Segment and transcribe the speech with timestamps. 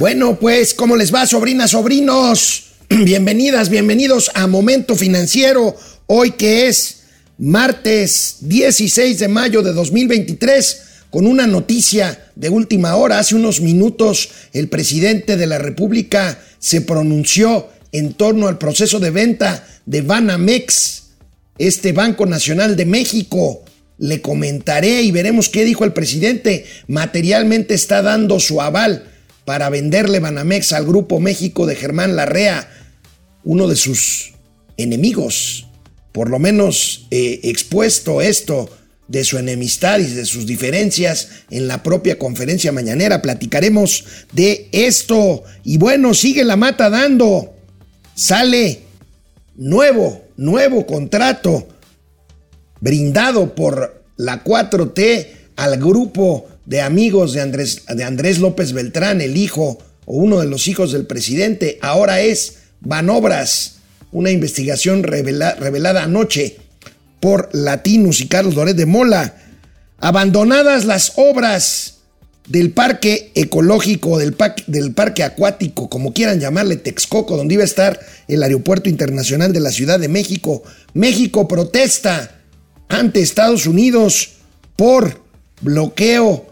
[0.00, 2.62] Bueno, pues, ¿cómo les va, sobrinas, sobrinos?
[2.88, 5.76] Bienvenidas, bienvenidos a Momento Financiero,
[6.06, 7.02] hoy que es
[7.36, 13.18] martes 16 de mayo de 2023, con una noticia de última hora.
[13.18, 19.10] Hace unos minutos el presidente de la República se pronunció en torno al proceso de
[19.10, 21.08] venta de Banamex,
[21.58, 23.64] este Banco Nacional de México.
[23.98, 26.64] Le comentaré y veremos qué dijo el presidente.
[26.86, 29.09] Materialmente está dando su aval
[29.50, 32.70] para venderle Banamex al Grupo México de Germán Larrea,
[33.42, 34.34] uno de sus
[34.76, 35.66] enemigos,
[36.12, 38.70] por lo menos eh, expuesto esto
[39.08, 43.22] de su enemistad y de sus diferencias en la propia conferencia mañanera.
[43.22, 45.42] Platicaremos de esto.
[45.64, 47.52] Y bueno, sigue la mata dando.
[48.14, 48.82] Sale
[49.56, 51.66] nuevo, nuevo contrato
[52.80, 55.26] brindado por la 4T
[55.56, 60.46] al grupo de amigos de Andrés, de Andrés López Beltrán, el hijo o uno de
[60.46, 63.78] los hijos del presidente, ahora es Banobras,
[64.12, 66.58] una investigación revelada anoche
[67.18, 69.34] por Latinus y Carlos Loret de Mola.
[69.98, 71.96] Abandonadas las obras
[72.46, 74.36] del parque ecológico, del,
[74.68, 77.98] del parque acuático, como quieran llamarle, Texcoco, donde iba a estar
[78.28, 80.62] el Aeropuerto Internacional de la Ciudad de México.
[80.94, 82.42] México protesta
[82.88, 84.34] ante Estados Unidos
[84.76, 85.20] por
[85.62, 86.49] bloqueo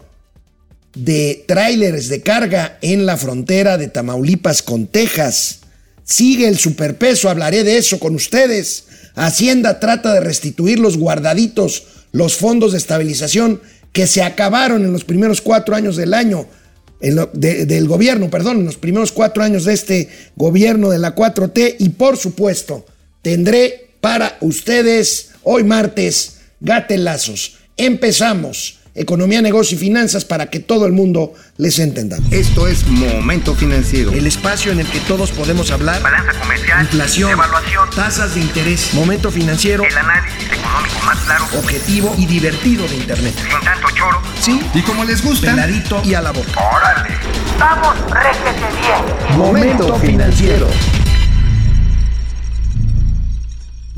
[0.95, 5.59] de tráileres de carga en la frontera de Tamaulipas con Texas.
[6.03, 8.85] Sigue el superpeso, hablaré de eso con ustedes.
[9.15, 13.61] Hacienda trata de restituir los guardaditos, los fondos de estabilización
[13.93, 16.47] que se acabaron en los primeros cuatro años del año,
[16.99, 21.75] del gobierno, perdón, en los primeros cuatro años de este gobierno de la 4T.
[21.79, 22.85] Y por supuesto,
[23.21, 27.57] tendré para ustedes hoy martes gatelazos.
[27.77, 32.17] Empezamos economía, negocio y finanzas para que todo el mundo les entienda.
[32.31, 34.11] Esto es Momento Financiero.
[34.11, 36.01] El espacio en el que todos podemos hablar.
[36.01, 36.81] Balanza comercial.
[36.81, 37.31] Inflación.
[37.31, 37.89] Evaluación.
[37.95, 38.93] Tasas de interés.
[38.93, 39.83] Momento Financiero.
[39.83, 41.45] El análisis económico más claro.
[41.57, 43.33] Objetivo y divertido de Internet.
[43.35, 44.21] Sin tanto choro.
[44.41, 44.61] Sí.
[44.73, 45.51] Y como les gusta.
[45.51, 46.49] Peladito y a la boca.
[46.75, 47.09] Órale.
[47.59, 49.37] Vamos, réjete bien.
[49.37, 50.67] Momento Financiero.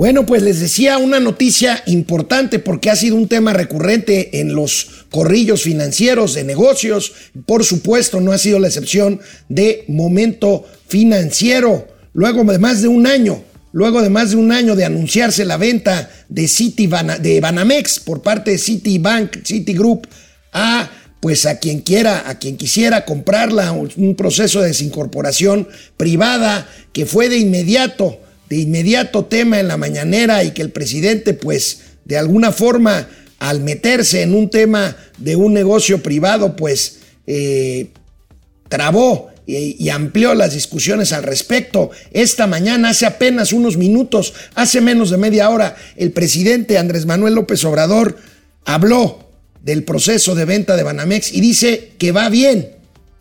[0.01, 5.05] Bueno, pues les decía una noticia importante porque ha sido un tema recurrente en los
[5.11, 7.13] corrillos financieros de negocios.
[7.45, 11.87] Por supuesto, no ha sido la excepción de momento financiero.
[12.13, 15.57] Luego de más de un año, luego de más de un año de anunciarse la
[15.57, 16.89] venta de, City
[17.19, 20.07] de Banamex por parte de Citibank, Citigroup,
[20.51, 20.89] a
[21.19, 27.29] pues a quien quiera, a quien quisiera comprarla, un proceso de desincorporación privada que fue
[27.29, 28.19] de inmediato
[28.51, 33.07] de inmediato tema en la mañanera y que el presidente pues de alguna forma
[33.39, 36.97] al meterse en un tema de un negocio privado pues
[37.27, 37.91] eh,
[38.67, 41.91] trabó y, amplió las discusiones al respecto.
[42.11, 47.35] Esta mañana, hace apenas unos minutos, hace menos de media hora, el presidente Andrés Manuel
[47.35, 48.17] López Obrador
[48.65, 49.29] habló
[49.61, 52.69] del proceso de venta de Banamex y dice que va bien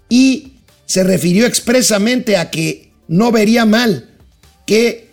[0.08, 0.54] y
[0.86, 4.08] se refirió expresamente a que no vería mal
[4.66, 5.09] que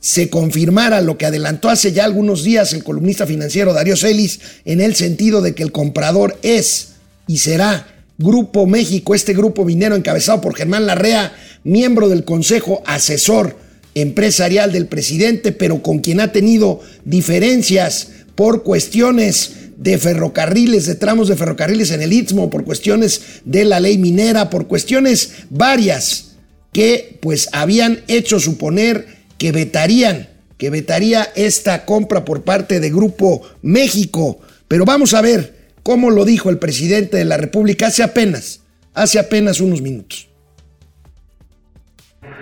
[0.00, 4.80] se confirmara lo que adelantó hace ya algunos días el columnista financiero Darío Celis en
[4.80, 6.92] el sentido de que el comprador es
[7.26, 7.86] y será
[8.20, 11.32] Grupo México, este grupo minero encabezado por Germán Larrea,
[11.64, 13.56] miembro del Consejo Asesor
[13.94, 21.28] Empresarial del presidente, pero con quien ha tenido diferencias por cuestiones de ferrocarriles, de tramos
[21.28, 26.32] de ferrocarriles en el Istmo, por cuestiones de la ley minera, por cuestiones varias
[26.72, 30.28] que pues habían hecho suponer que vetarían,
[30.58, 34.38] que vetaría esta compra por parte de Grupo México.
[34.68, 38.60] Pero vamos a ver cómo lo dijo el presidente de la República hace apenas,
[38.92, 40.28] hace apenas unos minutos.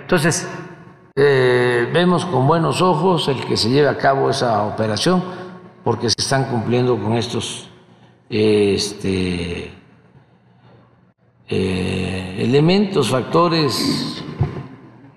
[0.01, 0.45] Entonces,
[1.15, 5.23] eh, vemos con buenos ojos el que se lleve a cabo esa operación,
[5.85, 7.69] porque se están cumpliendo con estos
[8.29, 9.71] este,
[11.47, 14.21] eh, elementos, factores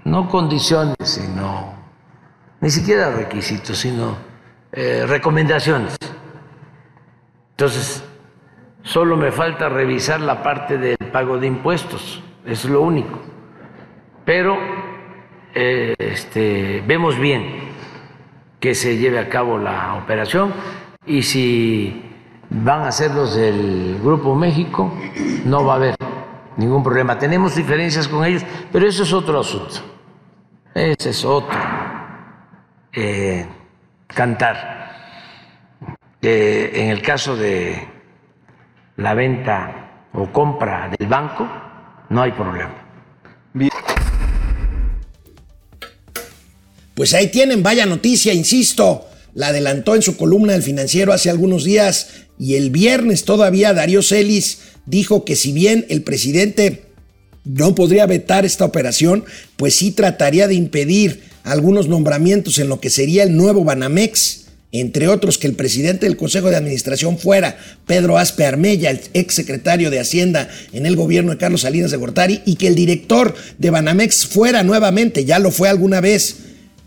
[0.04, 1.71] no condiciones, sino
[2.62, 4.16] ni siquiera requisitos, sino
[4.70, 5.96] eh, recomendaciones.
[7.50, 8.04] Entonces,
[8.82, 13.20] solo me falta revisar la parte del pago de impuestos, es lo único.
[14.24, 14.56] Pero
[15.54, 17.72] eh, este, vemos bien
[18.60, 20.54] que se lleve a cabo la operación
[21.04, 22.00] y si
[22.48, 24.96] van a ser los del Grupo México,
[25.44, 25.96] no va a haber
[26.56, 27.18] ningún problema.
[27.18, 29.80] Tenemos diferencias con ellos, pero eso es otro asunto.
[30.74, 31.71] Ese es otro
[32.92, 33.46] eh,
[34.06, 34.80] cantar.
[36.20, 37.88] en el caso de
[38.96, 41.48] la venta o compra del banco,
[42.10, 42.82] no hay problema.
[46.94, 49.08] Pues ahí tienen, vaya noticia, insisto.
[49.34, 54.02] La adelantó en su columna del financiero hace algunos días y el viernes todavía Darío
[54.02, 56.84] Celis dijo que si bien el presidente
[57.44, 59.24] no podría vetar esta operación,
[59.56, 64.42] pues sí trataría de impedir algunos nombramientos en lo que sería el nuevo Banamex,
[64.72, 69.34] entre otros que el presidente del Consejo de Administración fuera Pedro Aspe Armella, el ex
[69.34, 73.34] secretario de Hacienda en el gobierno de Carlos Salinas de Gortari, y que el director
[73.58, 76.36] de Banamex fuera nuevamente, ya lo fue alguna vez,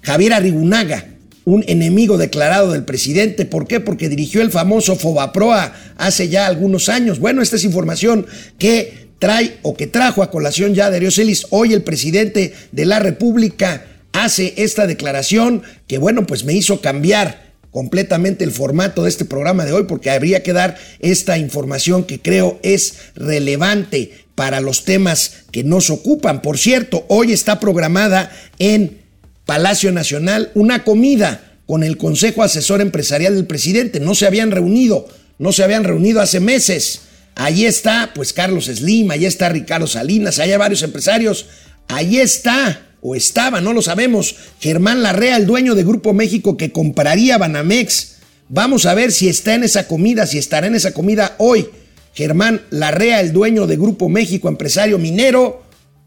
[0.02, 1.06] Javier Arribunaga,
[1.46, 3.46] un enemigo declarado del presidente.
[3.46, 3.80] ¿Por qué?
[3.80, 7.20] Porque dirigió el famoso Fobaproa hace ya algunos años.
[7.20, 8.26] Bueno, esta es información
[8.58, 11.46] que trae o que trajo a colación ya de Celis.
[11.52, 17.46] Hoy el presidente de la República hace esta declaración que, bueno, pues me hizo cambiar
[17.72, 22.22] completamente el formato de este programa de hoy porque habría que dar esta información que
[22.22, 26.42] creo es relevante para los temas que nos ocupan.
[26.42, 29.02] Por cierto, hoy está programada en
[29.46, 34.00] Palacio Nacional una comida con el Consejo Asesor Empresarial del presidente.
[34.00, 35.08] No se habían reunido,
[35.38, 37.02] no se habían reunido hace meses.
[37.36, 41.48] Allí está, pues Carlos Slim, allí está Ricardo Salinas, hay varios empresarios.
[41.90, 46.72] Allí está, o estaba, no lo sabemos, Germán Larrea, el dueño de Grupo México que
[46.72, 48.16] compraría Banamex.
[48.50, 51.68] Vamos a ver si está en esa comida, si estará en esa comida hoy.
[52.16, 55.62] Germán Larrea, el dueño de Grupo México, empresario minero,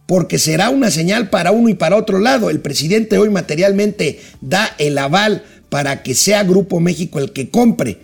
[0.07, 2.51] porque será una señal para uno y para otro lado.
[2.51, 8.01] El presidente hoy materialmente da el aval para que sea Grupo México el que compre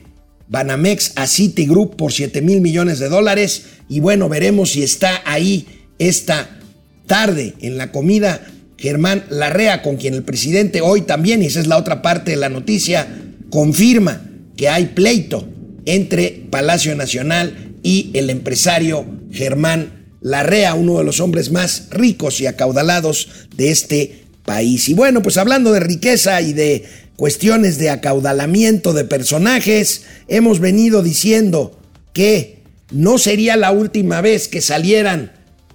[0.46, 3.64] Banamex a Citigroup por 7 mil millones de dólares.
[3.88, 5.66] Y bueno, veremos si está ahí
[5.98, 6.60] esta
[7.06, 8.40] tarde en la comida
[8.76, 12.36] Germán Larrea, con quien el presidente hoy también, y esa es la otra parte de
[12.36, 13.06] la noticia,
[13.50, 14.22] confirma
[14.56, 15.48] que hay pleito
[15.86, 22.46] entre Palacio Nacional y el empresario Germán Larrea, uno de los hombres más ricos y
[22.46, 24.88] acaudalados de este país.
[24.88, 26.84] Y bueno, pues hablando de riqueza y de
[27.16, 31.78] cuestiones de acaudalamiento de personajes, hemos venido diciendo
[32.12, 35.32] que no sería la última vez que salieran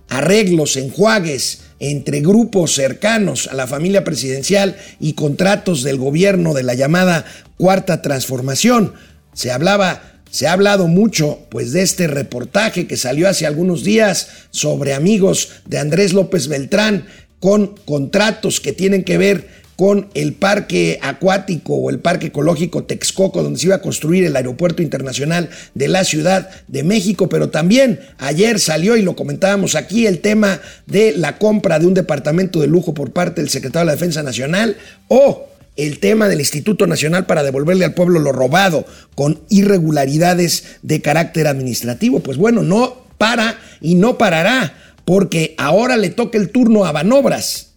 [0.09, 6.73] arreglos, enjuagues entre grupos cercanos a la familia presidencial y contratos del gobierno de la
[6.73, 7.25] llamada
[7.57, 8.93] Cuarta Transformación.
[9.33, 14.27] Se hablaba se ha hablado mucho pues de este reportaje que salió hace algunos días
[14.51, 17.07] sobre amigos de Andrés López Beltrán
[17.39, 19.47] con contratos que tienen que ver
[19.79, 24.35] con el parque acuático o el parque ecológico Texcoco, donde se iba a construir el
[24.35, 30.05] aeropuerto internacional de la Ciudad de México, pero también ayer salió, y lo comentábamos aquí,
[30.05, 33.85] el tema de la compra de un departamento de lujo por parte del secretario de
[33.85, 34.75] la Defensa Nacional
[35.07, 35.47] o
[35.77, 38.85] el tema del Instituto Nacional para devolverle al pueblo lo robado
[39.15, 42.19] con irregularidades de carácter administrativo.
[42.19, 44.73] Pues bueno, no para y no parará,
[45.05, 47.68] porque ahora le toca el turno a Banobras.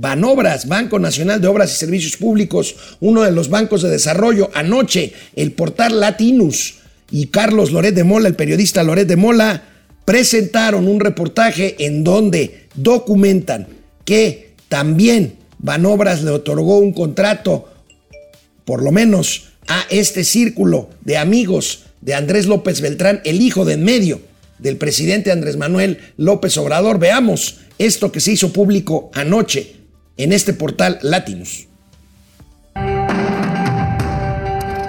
[0.00, 4.48] Banobras, Banco Nacional de Obras y Servicios Públicos, uno de los bancos de desarrollo.
[4.54, 6.76] Anoche, el portal Latinus
[7.10, 9.64] y Carlos Loret de Mola, el periodista Loret de Mola,
[10.04, 13.66] presentaron un reportaje en donde documentan
[14.04, 17.68] que también Banobras le otorgó un contrato,
[18.64, 23.74] por lo menos a este círculo de amigos de Andrés López Beltrán, el hijo de
[23.74, 24.20] en medio
[24.60, 27.00] del presidente Andrés Manuel López Obrador.
[27.00, 29.77] Veamos esto que se hizo público anoche
[30.18, 31.68] en este portal Latinus.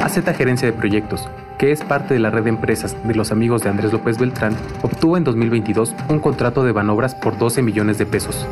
[0.02, 3.62] AZ Gerencia de Proyectos, que es parte de la red de empresas de los amigos
[3.62, 8.08] de Andrés López Beltrán, obtuvo en 2022 un contrato de Banobras por 12 millones de
[8.08, 8.48] pesos.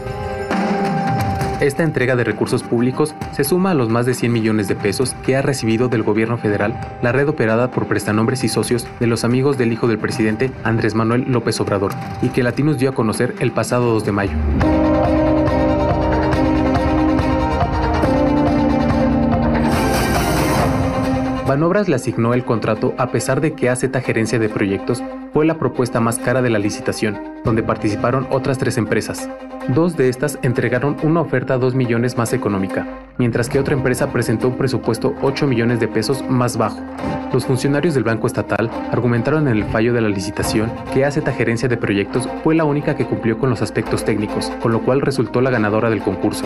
[1.60, 5.16] Esta entrega de recursos públicos se suma a los más de 100 millones de pesos
[5.26, 9.24] que ha recibido del gobierno federal la red operada por prestanombres y socios de los
[9.24, 13.34] amigos del hijo del presidente Andrés Manuel López Obrador y que Latinos dio a conocer
[13.40, 14.38] el pasado 2 de mayo.
[21.48, 25.02] Banobras le asignó el contrato a pesar de que AZ Gerencia de Proyectos
[25.32, 29.30] fue la propuesta más cara de la licitación, donde participaron otras tres empresas.
[29.70, 32.86] Dos de estas entregaron una oferta 2 millones más económica,
[33.18, 36.82] mientras que otra empresa presentó un presupuesto 8 millones de pesos más bajo.
[37.32, 41.70] Los funcionarios del Banco Estatal argumentaron en el fallo de la licitación que AZ Gerencia
[41.70, 45.40] de Proyectos fue la única que cumplió con los aspectos técnicos, con lo cual resultó
[45.40, 46.46] la ganadora del concurso.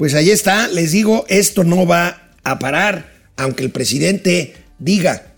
[0.00, 5.34] Pues ahí está, les digo, esto no va a parar, aunque el presidente diga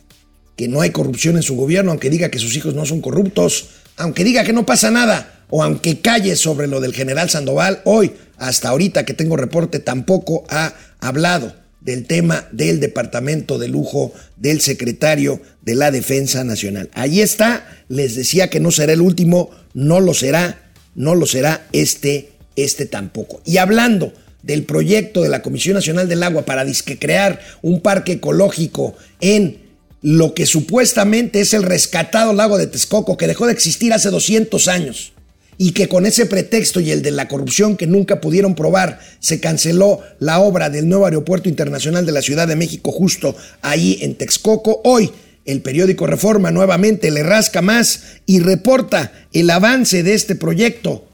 [0.55, 3.71] que no hay corrupción en su gobierno, aunque diga que sus hijos no son corruptos,
[3.97, 8.13] aunque diga que no pasa nada, o aunque calle sobre lo del general Sandoval, hoy,
[8.37, 14.61] hasta ahorita que tengo reporte, tampoco ha hablado del tema del departamento de lujo del
[14.61, 16.89] secretario de la Defensa Nacional.
[16.95, 21.67] Ahí está, les decía que no será el último, no lo será, no lo será
[21.73, 23.43] este, este tampoco.
[23.45, 28.13] Y hablando del proyecto de la Comisión Nacional del Agua para disque crear un parque
[28.13, 29.59] ecológico en
[30.03, 34.69] lo que supuestamente es el rescatado lago de Texcoco, que dejó de existir hace 200
[34.69, 35.13] años
[35.59, 39.39] y que con ese pretexto y el de la corrupción que nunca pudieron probar, se
[39.39, 44.17] canceló la obra del nuevo aeropuerto internacional de la Ciudad de México justo ahí en
[44.17, 44.81] Texcoco.
[44.83, 45.13] Hoy
[45.45, 51.05] el periódico Reforma nuevamente le rasca más y reporta el avance de este proyecto.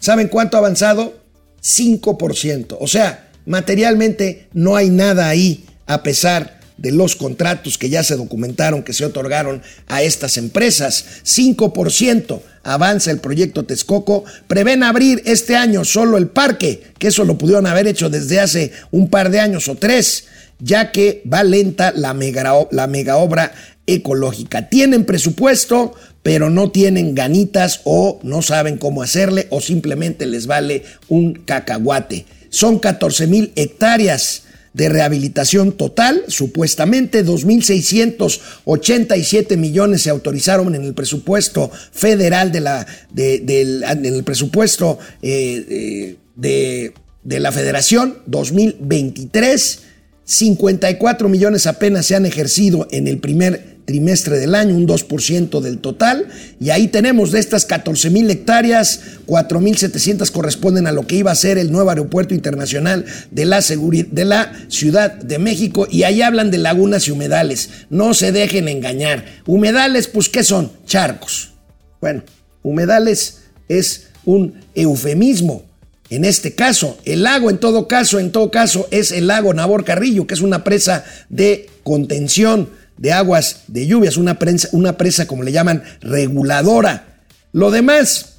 [0.00, 1.17] ¿Saben cuánto ha avanzado?
[1.62, 2.76] 5%.
[2.80, 8.16] O sea, materialmente no hay nada ahí a pesar de los contratos que ya se
[8.16, 11.04] documentaron, que se otorgaron a estas empresas.
[11.24, 14.24] 5% avanza el proyecto Texcoco.
[14.46, 18.72] Prevén abrir este año solo el parque, que eso lo pudieron haber hecho desde hace
[18.90, 20.26] un par de años o tres,
[20.60, 23.52] ya que va lenta la mega, la mega obra
[23.88, 24.68] ecológica.
[24.68, 30.84] Tienen presupuesto, pero no tienen ganitas o no saben cómo hacerle o simplemente les vale
[31.08, 32.26] un cacahuate.
[32.50, 41.70] Son 14 mil hectáreas de rehabilitación total, supuestamente 2.687 millones se autorizaron en el presupuesto
[41.90, 46.92] federal de la, en el presupuesto eh, eh, de,
[47.24, 49.80] de la federación 2023,
[50.24, 55.78] 54 millones apenas se han ejercido en el primer trimestre del año, un 2% del
[55.78, 56.28] total.
[56.60, 61.34] Y ahí tenemos de estas 14 mil hectáreas, 4.700 corresponden a lo que iba a
[61.34, 65.88] ser el nuevo aeropuerto internacional de la, de la Ciudad de México.
[65.90, 67.70] Y ahí hablan de lagunas y humedales.
[67.88, 69.24] No se dejen engañar.
[69.46, 70.70] Humedales, pues, ¿qué son?
[70.84, 71.54] Charcos.
[72.02, 72.24] Bueno,
[72.62, 73.38] humedales
[73.70, 75.62] es un eufemismo.
[76.10, 79.84] En este caso, el lago en todo caso, en todo caso, es el lago Nabor
[79.84, 82.68] Carrillo, que es una presa de contención
[82.98, 84.38] de aguas de lluvias, una,
[84.72, 87.20] una presa como le llaman reguladora.
[87.52, 88.34] Lo demás,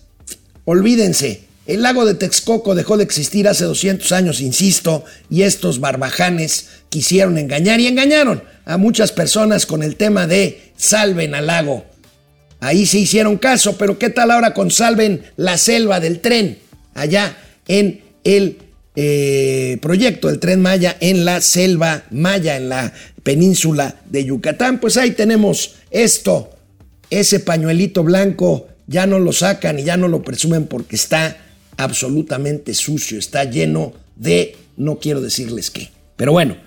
[0.66, 6.68] olvídense, el lago de Texcoco dejó de existir hace 200 años, insisto, y estos barbajanes
[6.90, 11.86] quisieron engañar y engañaron a muchas personas con el tema de salven al lago.
[12.60, 16.58] Ahí se hicieron caso, pero ¿qué tal ahora con salven la selva del tren?
[16.94, 17.38] Allá
[17.68, 18.58] en el
[18.96, 22.92] eh, proyecto del tren Maya en la selva Maya, en la
[23.24, 24.80] península de Yucatán.
[24.80, 26.50] Pues ahí tenemos esto,
[27.10, 31.38] ese pañuelito blanco, ya no lo sacan y ya no lo presumen porque está
[31.78, 35.90] absolutamente sucio, está lleno de, no quiero decirles qué.
[36.16, 36.58] Pero bueno,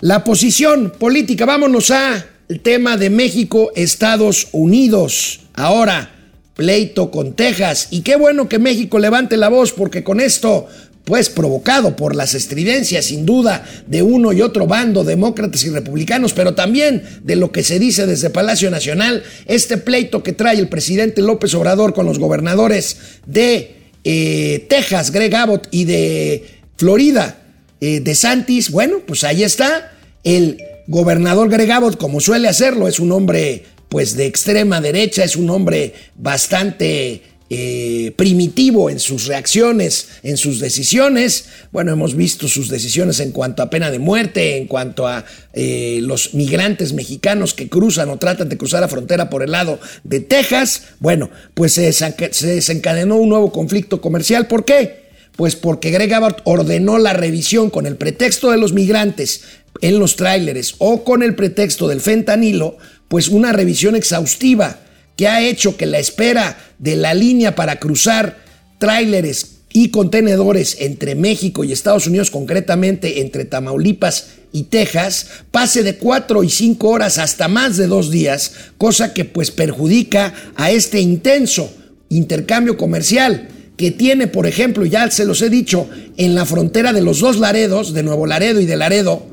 [0.00, 5.40] la posición política, vámonos a el tema de México, Estados Unidos.
[5.54, 6.10] Ahora,
[6.54, 7.88] pleito con Texas.
[7.90, 10.68] Y qué bueno que México levante la voz porque con esto
[11.04, 16.32] pues provocado por las estridencias sin duda de uno y otro bando, demócratas y republicanos,
[16.32, 20.68] pero también de lo que se dice desde Palacio Nacional, este pleito que trae el
[20.68, 22.96] presidente López Obrador con los gobernadores
[23.26, 26.46] de eh, Texas, Greg Abbott, y de
[26.76, 27.38] Florida,
[27.80, 29.92] eh, de Santis, bueno, pues ahí está,
[30.24, 35.36] el gobernador Greg Abbott, como suele hacerlo, es un hombre pues de extrema derecha, es
[35.36, 41.44] un hombre bastante eh, primitivo en sus reacciones, en sus decisiones.
[41.72, 45.98] Bueno, hemos visto sus decisiones en cuanto a pena de muerte, en cuanto a eh,
[46.00, 50.20] los migrantes mexicanos que cruzan o tratan de cruzar la frontera por el lado de
[50.20, 50.84] Texas.
[51.00, 54.46] Bueno, pues se, desencadenó un nuevo conflicto comercial.
[54.46, 55.04] ¿Por qué?
[55.36, 59.42] Pues porque Greg Abbott ordenó la revisión con el pretexto de los migrantes
[59.82, 64.80] en los tráileres o con el pretexto del fentanilo, pues una revisión exhaustiva
[65.16, 68.42] que ha hecho que la espera de la línea para cruzar
[68.78, 75.96] tráileres y contenedores entre México y Estados Unidos, concretamente entre Tamaulipas y Texas, pase de
[75.96, 81.00] cuatro y cinco horas hasta más de dos días, cosa que pues perjudica a este
[81.00, 81.72] intenso
[82.08, 87.02] intercambio comercial que tiene, por ejemplo, ya se los he dicho, en la frontera de
[87.02, 89.26] los dos Laredos, de Nuevo Laredo y de Laredo,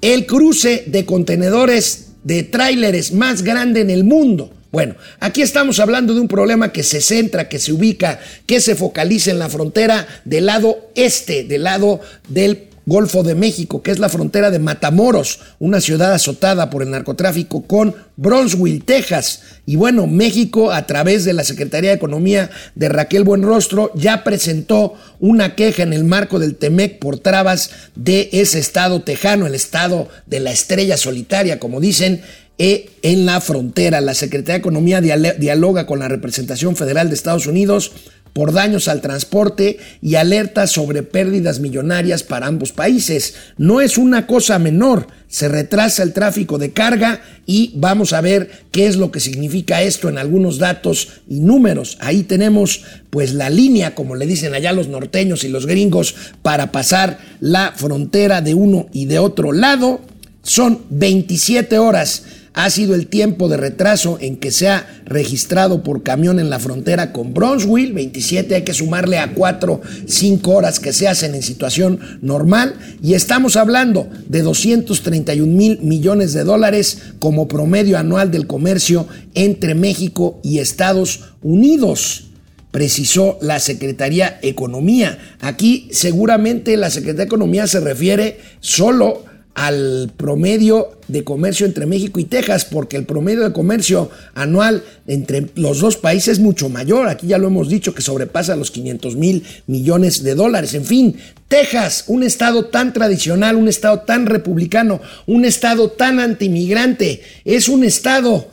[0.00, 4.52] el cruce de contenedores de tráileres más grande en el mundo.
[4.74, 8.74] Bueno, aquí estamos hablando de un problema que se centra, que se ubica, que se
[8.74, 14.00] focaliza en la frontera del lado este, del lado del Golfo de México, que es
[14.00, 19.42] la frontera de Matamoros, una ciudad azotada por el narcotráfico con Bronzeville, Texas.
[19.64, 24.94] Y bueno, México, a través de la Secretaría de Economía de Raquel Buenrostro, ya presentó
[25.20, 30.08] una queja en el marco del TEMEC por trabas de ese estado tejano, el estado
[30.26, 32.22] de la estrella solitaria, como dicen,
[32.58, 34.00] en la frontera.
[34.00, 37.92] La Secretaría de Economía dialoga con la representación federal de Estados Unidos
[38.34, 43.34] por daños al transporte y alerta sobre pérdidas millonarias para ambos países.
[43.56, 48.50] No es una cosa menor, se retrasa el tráfico de carga y vamos a ver
[48.72, 51.96] qué es lo que significa esto en algunos datos y números.
[52.00, 56.72] Ahí tenemos pues la línea, como le dicen allá los norteños y los gringos, para
[56.72, 60.00] pasar la frontera de uno y de otro lado.
[60.42, 66.04] Son 27 horas ha sido el tiempo de retraso en que se ha registrado por
[66.04, 70.92] camión en la frontera con Bronzeville, 27 hay que sumarle a 4, 5 horas que
[70.92, 77.48] se hacen en situación normal y estamos hablando de 231 mil millones de dólares como
[77.48, 82.30] promedio anual del comercio entre México y Estados Unidos
[82.70, 85.16] precisó la Secretaría Economía.
[85.40, 92.24] Aquí seguramente la Secretaría Economía se refiere solo al promedio de comercio entre México y
[92.24, 97.08] Texas, porque el promedio de comercio anual entre los dos países es mucho mayor.
[97.08, 100.74] Aquí ya lo hemos dicho que sobrepasa los 500 mil millones de dólares.
[100.74, 107.22] En fin, Texas, un estado tan tradicional, un estado tan republicano, un estado tan antimigrante,
[107.44, 108.48] es un estado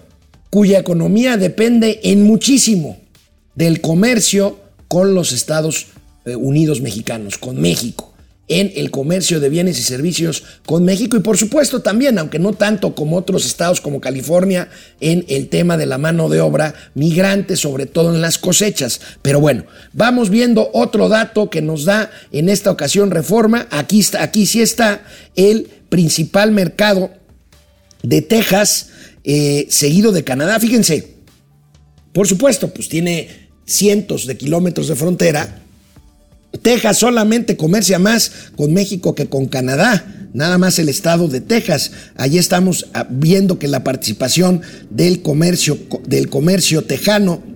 [0.51, 2.99] cuya economía depende en muchísimo
[3.55, 5.87] del comercio con los Estados
[6.25, 8.10] eh, Unidos mexicanos, con México
[8.51, 12.51] en el comercio de bienes y servicios con México y por supuesto también, aunque no
[12.51, 17.55] tanto como otros estados como California, en el tema de la mano de obra migrante,
[17.55, 18.99] sobre todo en las cosechas.
[19.21, 23.69] Pero bueno, vamos viendo otro dato que nos da en esta ocasión reforma.
[23.71, 25.01] Aquí, está, aquí sí está
[25.37, 27.09] el principal mercado
[28.03, 28.89] de Texas,
[29.23, 30.59] eh, seguido de Canadá.
[30.59, 31.15] Fíjense,
[32.11, 33.29] por supuesto, pues tiene
[33.65, 35.61] cientos de kilómetros de frontera
[36.61, 41.91] Texas solamente comercia más con México que con Canadá, nada más el estado de Texas.
[42.15, 47.50] Allí estamos ah, viendo que la participación del comercio, del comercio tejano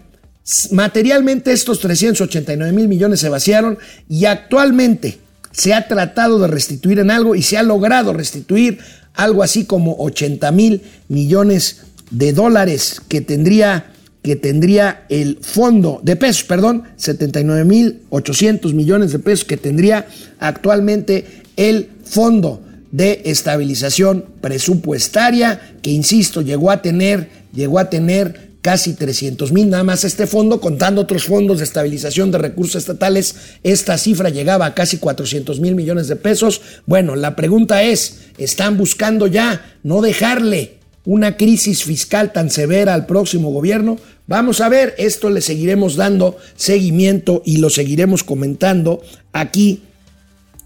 [0.73, 5.19] materialmente estos 389 mil millones se vaciaron y actualmente
[5.53, 8.79] se ha tratado de restituir en algo y se ha logrado restituir
[9.15, 13.93] algo así como 80 mil millones de dólares que tendría
[14.29, 20.07] que tendría el fondo de pesos, perdón, 79.800 millones de pesos que tendría
[20.39, 21.25] actualmente
[21.57, 29.51] el fondo de estabilización presupuestaria, que insisto, llegó a tener, llegó a tener casi 300
[29.51, 34.29] mil, nada más este fondo, contando otros fondos de estabilización de recursos estatales, esta cifra
[34.29, 36.61] llegaba a casi 400 mil millones de pesos.
[36.85, 43.07] Bueno, la pregunta es, ¿están buscando ya no dejarle una crisis fiscal tan severa al
[43.07, 43.99] próximo gobierno?
[44.27, 49.01] Vamos a ver, esto le seguiremos dando seguimiento y lo seguiremos comentando
[49.33, 49.83] aquí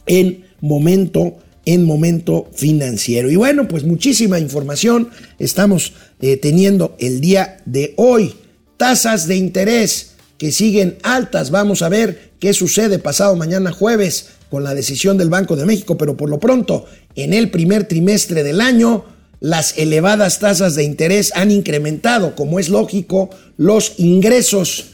[0.07, 3.31] en momento en momento financiero.
[3.31, 8.35] Y bueno, pues muchísima información estamos eh, teniendo el día de hoy.
[8.77, 11.51] Tasas de interés que siguen altas.
[11.51, 15.97] Vamos a ver qué sucede pasado mañana jueves con la decisión del Banco de México,
[15.97, 19.05] pero por lo pronto, en el primer trimestre del año,
[19.43, 24.93] las elevadas tasas de interés han incrementado, como es lógico, los ingresos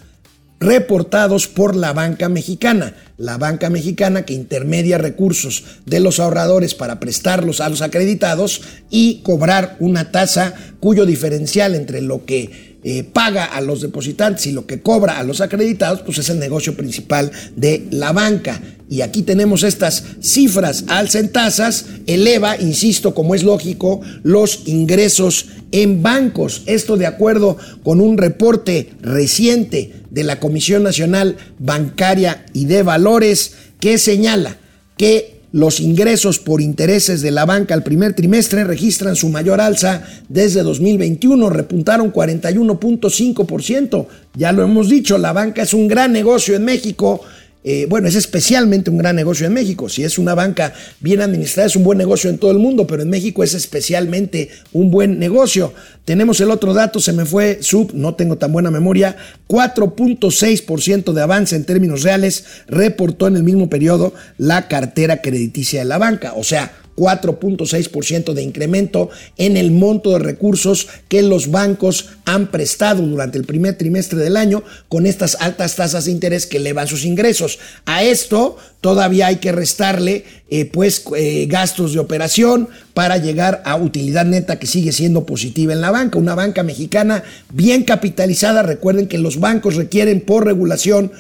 [0.59, 2.95] reportados por la banca mexicana.
[3.19, 9.21] La banca mexicana que intermedia recursos de los ahorradores para prestarlos a los acreditados y
[9.21, 14.67] cobrar una tasa cuyo diferencial entre lo que eh, paga a los depositantes y lo
[14.67, 18.61] que cobra a los acreditados, pues es el negocio principal de la banca.
[18.89, 26.03] Y aquí tenemos estas cifras alza tasas, eleva, insisto, como es lógico, los ingresos en
[26.03, 26.63] bancos.
[26.67, 33.55] Esto de acuerdo con un reporte reciente de la Comisión Nacional Bancaria y de Valores
[33.81, 34.57] que señala
[34.97, 40.03] que los ingresos por intereses de la banca al primer trimestre registran su mayor alza
[40.29, 44.07] desde 2021, repuntaron 41.5%.
[44.35, 47.23] Ya lo hemos dicho, la banca es un gran negocio en México.
[47.71, 49.91] Eh, bueno, es especialmente un gran negocio en México.
[49.91, 53.03] Si es una banca bien administrada, es un buen negocio en todo el mundo, pero
[53.03, 55.75] en México es especialmente un buen negocio.
[56.07, 61.21] Tenemos el otro dato, se me fue sub, no tengo tan buena memoria, 4.6% de
[61.21, 66.33] avance en términos reales reportó en el mismo periodo la cartera crediticia de la banca.
[66.37, 73.03] O sea, 4.6% de incremento en el monto de recursos que los bancos han prestado
[73.03, 77.05] durante el primer trimestre del año con estas altas tasas de interés que elevan sus
[77.05, 77.59] ingresos.
[77.87, 83.77] A esto todavía hay que restarle eh, pues eh, gastos de operación para llegar a
[83.77, 86.19] utilidad neta que sigue siendo positiva en la banca.
[86.19, 88.63] Una banca mexicana bien capitalizada.
[88.63, 91.13] Recuerden que los bancos requieren por regulación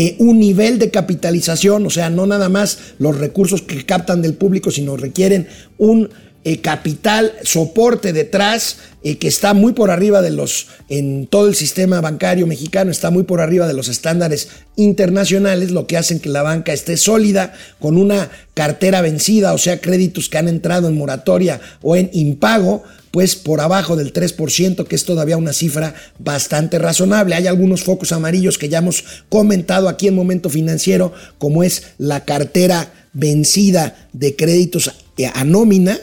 [0.00, 4.34] eh, un nivel de capitalización, o sea, no nada más los recursos que captan del
[4.34, 6.10] público, sino requieren un
[6.44, 11.56] eh, capital, soporte detrás, eh, que está muy por arriba de los, en todo el
[11.56, 16.28] sistema bancario mexicano, está muy por arriba de los estándares internacionales, lo que hacen que
[16.28, 20.96] la banca esté sólida, con una cartera vencida, o sea, créditos que han entrado en
[20.96, 22.84] moratoria o en impago,
[23.18, 27.34] pues por abajo del 3%, que es todavía una cifra bastante razonable.
[27.34, 32.24] Hay algunos focos amarillos que ya hemos comentado aquí en Momento Financiero, como es la
[32.24, 34.92] cartera vencida de créditos
[35.34, 35.98] a nómina,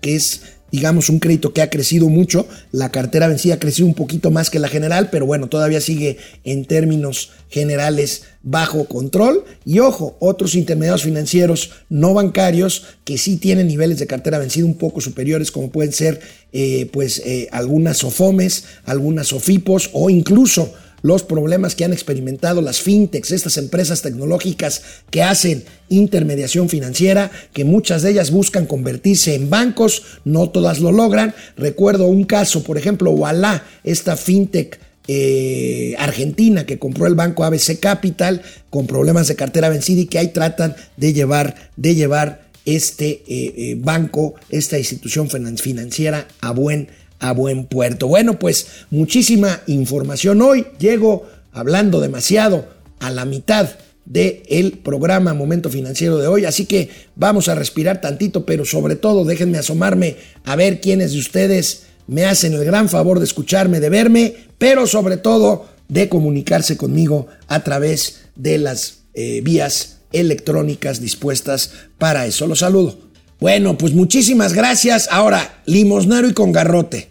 [0.00, 2.46] que es digamos, un crédito que ha crecido mucho.
[2.70, 6.18] La cartera vencida ha crecido un poquito más que la general, pero bueno, todavía sigue
[6.44, 9.44] en términos generales bajo control.
[9.64, 14.78] Y ojo, otros intermediarios financieros no bancarios que sí tienen niveles de cartera vencida un
[14.78, 16.20] poco superiores, como pueden ser
[16.52, 22.80] eh, pues eh, algunas SOFOMES, algunas SOFIPOS o incluso los problemas que han experimentado las
[22.80, 29.50] fintechs, estas empresas tecnológicas que hacen intermediación financiera, que muchas de ellas buscan convertirse en
[29.50, 31.34] bancos, no todas lo logran.
[31.56, 37.78] Recuerdo un caso, por ejemplo, Walla, esta fintech eh, argentina que compró el banco ABC
[37.78, 43.22] Capital con problemas de cartera vencida y que ahí tratan de llevar, de llevar este
[43.26, 46.88] eh, eh, banco, esta institución financiera a buen
[47.18, 48.08] a buen puerto.
[48.08, 50.66] Bueno, pues muchísima información hoy.
[50.78, 52.68] Llego hablando demasiado
[53.00, 53.70] a la mitad
[54.04, 59.24] del programa Momento Financiero de hoy, así que vamos a respirar tantito, pero sobre todo
[59.24, 63.88] déjenme asomarme a ver quiénes de ustedes me hacen el gran favor de escucharme, de
[63.88, 71.72] verme, pero sobre todo de comunicarse conmigo a través de las eh, vías electrónicas dispuestas
[71.98, 72.46] para eso.
[72.46, 72.98] Los saludo.
[73.40, 75.08] Bueno, pues muchísimas gracias.
[75.10, 77.10] Ahora, limosnero y con garrote.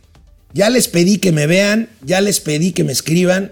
[0.53, 3.51] Ya les pedí que me vean, ya les pedí que me escriban.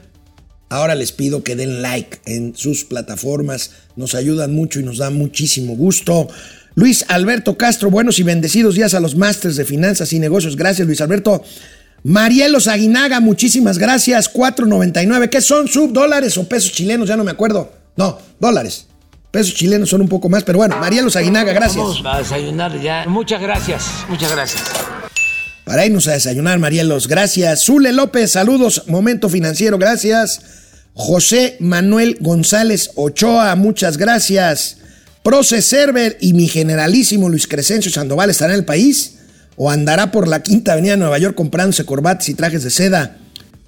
[0.70, 3.72] Ahora les pido que den like en sus plataformas.
[3.96, 6.28] Nos ayudan mucho y nos da muchísimo gusto.
[6.76, 10.56] Luis Alberto Castro, buenos y bendecidos días a los másters de finanzas y negocios.
[10.56, 11.44] Gracias, Luis Alberto.
[12.04, 14.32] Marielos Aguinaga, muchísimas gracias.
[14.34, 15.30] 4.99.
[15.30, 15.68] ¿Qué son?
[15.68, 17.08] ¿Sub dólares o pesos chilenos?
[17.08, 17.72] Ya no me acuerdo.
[17.96, 18.88] No, dólares.
[19.32, 21.84] Pesos chilenos son un poco más, pero bueno, Marielos Aguinaga, gracias.
[21.84, 23.06] Vamos a desayunar ya.
[23.08, 24.64] Muchas gracias, muchas gracias.
[25.64, 27.64] Para irnos a desayunar, Marielos, gracias.
[27.66, 28.84] Zule López, saludos.
[28.88, 30.42] Momento financiero, gracias.
[30.94, 34.78] José Manuel González Ochoa, muchas gracias.
[35.24, 39.20] Proce Server y mi generalísimo Luis Crescencio Sandoval estarán en el país
[39.56, 43.18] o andará por la quinta avenida de Nueva York comprándose corbatas y trajes de seda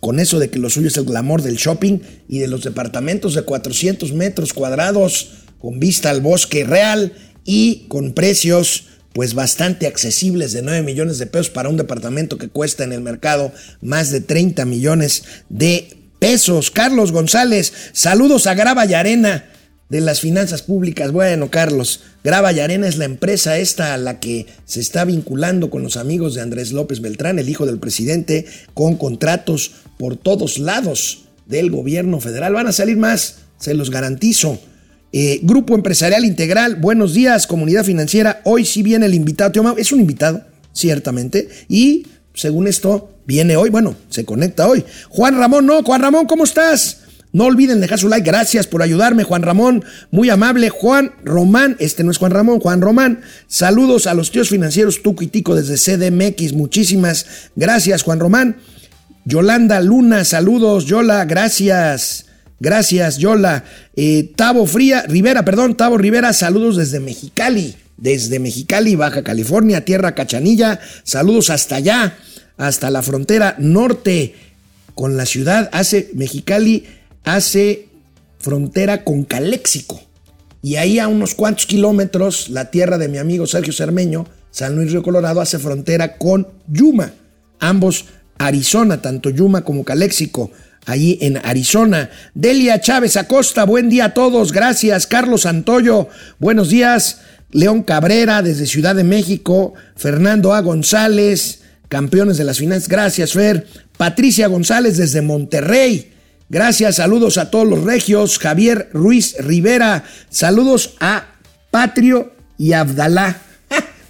[0.02, 3.36] con eso de que lo suyo es el glamour del shopping y de los departamentos
[3.36, 7.14] de 400 metros cuadrados con vista al bosque real
[7.46, 12.50] y con precios pues bastante accesibles de 9 millones de pesos para un departamento que
[12.50, 15.88] cuesta en el mercado más de 30 millones de
[16.20, 16.70] pesos.
[16.70, 19.46] Carlos González, saludos a Grava y Arena
[19.90, 21.12] de las finanzas públicas.
[21.12, 25.70] Bueno, Carlos, Grava y Arena es la empresa esta a la que se está vinculando
[25.70, 30.58] con los amigos de Andrés López Beltrán, el hijo del presidente, con contratos por todos
[30.58, 32.54] lados del gobierno federal.
[32.54, 34.60] Van a salir más, se los garantizo.
[35.12, 38.42] Eh, Grupo Empresarial Integral, buenos días, comunidad financiera.
[38.44, 39.78] Hoy sí viene el invitado.
[39.78, 40.42] Es un invitado,
[40.74, 41.48] ciertamente.
[41.70, 43.70] Y según esto, viene hoy.
[43.70, 44.84] Bueno, se conecta hoy.
[45.10, 47.05] Juan Ramón, no, Juan Ramón, ¿cómo estás?
[47.36, 48.26] No olviden dejar su like.
[48.26, 49.84] Gracias por ayudarme, Juan Ramón.
[50.10, 50.70] Muy amable.
[50.70, 53.24] Juan Román, este no es Juan Ramón, Juan Román.
[53.48, 56.54] Saludos a los tíos financieros Tuco y Tico desde CDMX.
[56.54, 57.26] Muchísimas
[57.58, 58.56] gracias, Juan Román.
[59.26, 62.28] Yolanda Luna, saludos, Yola, gracias.
[62.62, 63.66] Gracias, Yola.
[63.98, 70.16] Eh, Tavo Fría, Rivera, perdón, Tavo Rivera, saludos desde Mexicali, desde Mexicali, Baja California, Tierra
[70.16, 70.80] Cachanilla.
[71.04, 72.16] Saludos hasta allá,
[72.56, 74.36] hasta la frontera norte
[74.94, 75.70] con la ciudad.
[75.74, 76.86] Hace Mexicali,
[77.26, 77.90] hace
[78.40, 80.00] frontera con Caléxico.
[80.62, 84.92] Y ahí a unos cuantos kilómetros, la tierra de mi amigo Sergio Cermeño, San Luis
[84.92, 87.12] Río Colorado, hace frontera con Yuma.
[87.60, 88.06] Ambos
[88.38, 90.52] Arizona, tanto Yuma como Caléxico
[90.86, 92.10] allí en Arizona.
[92.34, 95.08] Delia Chávez Acosta, buen día a todos, gracias.
[95.08, 96.08] Carlos Santoyo,
[96.40, 97.22] buenos días.
[97.52, 99.74] León Cabrera desde Ciudad de México.
[99.96, 100.62] Fernando A.
[100.62, 103.68] González, campeones de las finanzas, gracias Fer.
[103.98, 106.15] Patricia González desde Monterrey.
[106.48, 108.38] Gracias, saludos a todos los regios.
[108.38, 111.26] Javier Ruiz Rivera, saludos a
[111.72, 113.42] Patrio y Abdalá.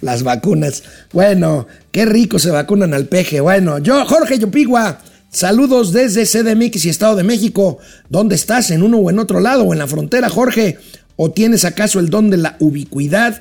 [0.02, 0.82] Las vacunas.
[1.12, 3.40] Bueno, qué rico se vacunan al peje.
[3.40, 4.98] Bueno, yo, Jorge Yupigua,
[5.30, 7.78] saludos desde CDMX y Estado de México.
[8.10, 8.70] ¿Dónde estás?
[8.70, 9.64] ¿En uno o en otro lado?
[9.64, 10.78] ¿O en la frontera, Jorge?
[11.16, 13.40] ¿O tienes acaso el don de la ubicuidad?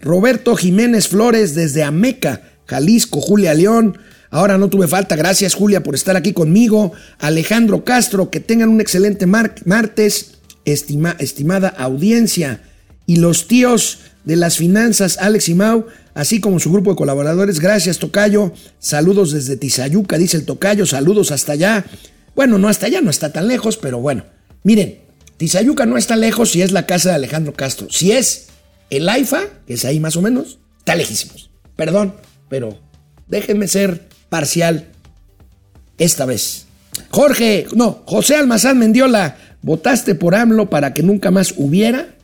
[0.00, 3.98] Roberto Jiménez Flores desde Ameca, Jalisco, Julia León.
[4.30, 6.92] Ahora no tuve falta, gracias Julia por estar aquí conmigo.
[7.18, 10.32] Alejandro Castro, que tengan un excelente martes,
[10.64, 12.62] estimada audiencia.
[13.06, 17.60] Y los tíos de las finanzas, Alex y Mau, así como su grupo de colaboradores,
[17.60, 18.52] gracias Tocayo.
[18.80, 21.84] Saludos desde Tizayuca, dice el Tocayo, saludos hasta allá.
[22.34, 24.24] Bueno, no hasta allá, no está tan lejos, pero bueno.
[24.64, 24.98] Miren,
[25.36, 27.86] Tizayuca no está lejos si es la casa de Alejandro Castro.
[27.90, 28.48] Si es
[28.90, 31.50] el AIFA, que es ahí más o menos, está lejísimos.
[31.76, 32.14] Perdón,
[32.48, 32.80] pero
[33.28, 34.88] déjenme ser parcial
[35.98, 36.66] esta vez.
[37.10, 42.16] Jorge, no, José Almazán Mendiola, votaste por AMLO para que nunca más hubiera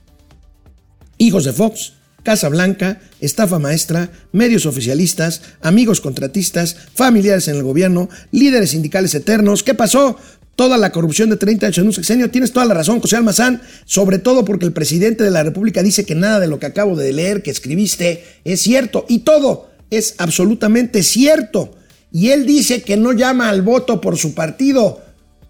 [1.19, 8.09] hijos de Fox, Casa Blanca, estafa maestra, medios oficialistas, amigos contratistas, familiares en el gobierno,
[8.31, 9.63] líderes sindicales eternos.
[9.63, 10.17] ¿Qué pasó?
[10.55, 12.31] Toda la corrupción de 30 años en un sexenio.
[12.31, 16.05] Tienes toda la razón, José Almazán, sobre todo porque el presidente de la República dice
[16.05, 19.07] que nada de lo que acabo de leer, que escribiste, es cierto.
[19.09, 21.75] Y todo es absolutamente cierto.
[22.13, 25.01] Y él dice que no llama al voto por su partido,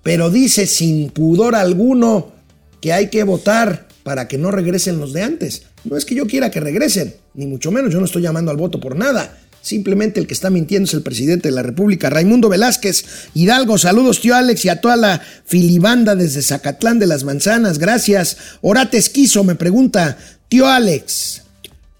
[0.02, 2.32] pero dice sin pudor alguno
[2.80, 5.62] que hay que votar para que no regresen los de antes.
[5.84, 8.56] No es que yo quiera que regresen, ni mucho menos, yo no estoy llamando al
[8.56, 9.38] voto por nada.
[9.60, 13.78] Simplemente el que está mintiendo es el presidente de la República, Raimundo Velázquez Hidalgo.
[13.78, 17.78] Saludos, tío Alex, y a toda la filibanda desde Zacatlán de las Manzanas.
[17.78, 18.36] Gracias.
[18.60, 21.42] Orate Esquizo me pregunta, tío Alex,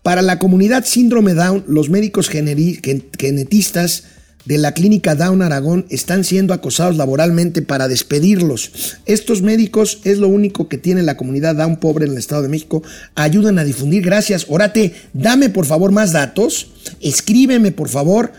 [0.03, 4.05] para la comunidad síndrome Down, los médicos genetistas
[4.45, 8.97] de la clínica Down Aragón están siendo acosados laboralmente para despedirlos.
[9.07, 12.49] Estos médicos es lo único que tiene la comunidad Down pobre en el Estado de
[12.49, 12.83] México.
[13.15, 14.03] Ayudan a difundir.
[14.03, 14.47] Gracias.
[14.49, 16.69] Orate, dame por favor más datos.
[17.01, 18.33] Escríbeme por favor.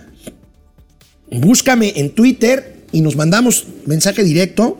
[1.31, 4.77] Búscame en Twitter y nos mandamos mensaje directo.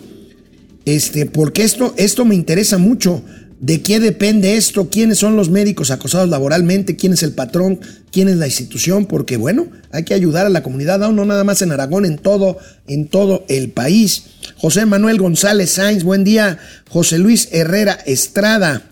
[0.85, 3.23] Este, porque esto, esto me interesa mucho.
[3.61, 4.89] ¿De qué depende esto?
[4.89, 6.97] ¿Quiénes son los médicos acosados laboralmente?
[6.97, 7.79] ¿Quién es el patrón?
[8.13, 9.07] ¿Quién es la institución?
[9.07, 12.19] Porque bueno, hay que ayudar a la comunidad aún no nada más en Aragón, en
[12.19, 14.25] todo, en todo el país.
[14.55, 16.59] José Manuel González Sainz, buen día.
[16.89, 18.83] José Luis Herrera Estrada,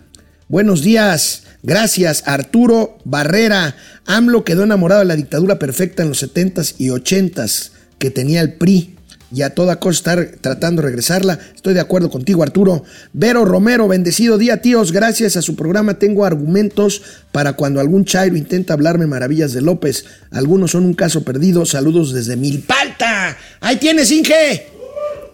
[0.48, 1.44] buenos días.
[1.62, 2.24] Gracias.
[2.26, 8.10] Arturo Barrera, AMLO quedó enamorado de la dictadura perfecta en los 70s y 80s que
[8.10, 8.91] tenía el PRI
[9.32, 11.38] y a toda cosa estar tratando de regresarla.
[11.54, 12.84] Estoy de acuerdo contigo, Arturo.
[13.12, 14.92] Vero Romero, bendecido día, tíos.
[14.92, 20.04] Gracias a su programa tengo argumentos para cuando algún chairo intenta hablarme maravillas de López.
[20.30, 21.64] Algunos son un caso perdido.
[21.64, 23.36] Saludos desde Milpalta.
[23.60, 24.66] Ahí tienes, Inge.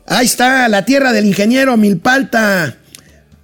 [0.07, 2.77] Ahí está, la tierra del ingeniero Milpalta.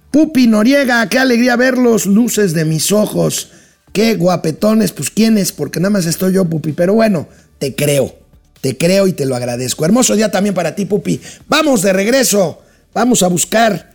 [0.09, 3.49] Pupi Noriega, qué alegría ver los luces de mis ojos.
[3.91, 6.71] Qué guapetones, pues quiénes, porque nada más estoy yo, Pupi.
[6.71, 7.27] Pero bueno,
[7.59, 8.24] te creo.
[8.65, 9.85] Te creo y te lo agradezco.
[9.85, 11.21] Hermoso día también para ti, Pupi.
[11.47, 12.63] Vamos de regreso.
[12.95, 13.93] Vamos a buscar.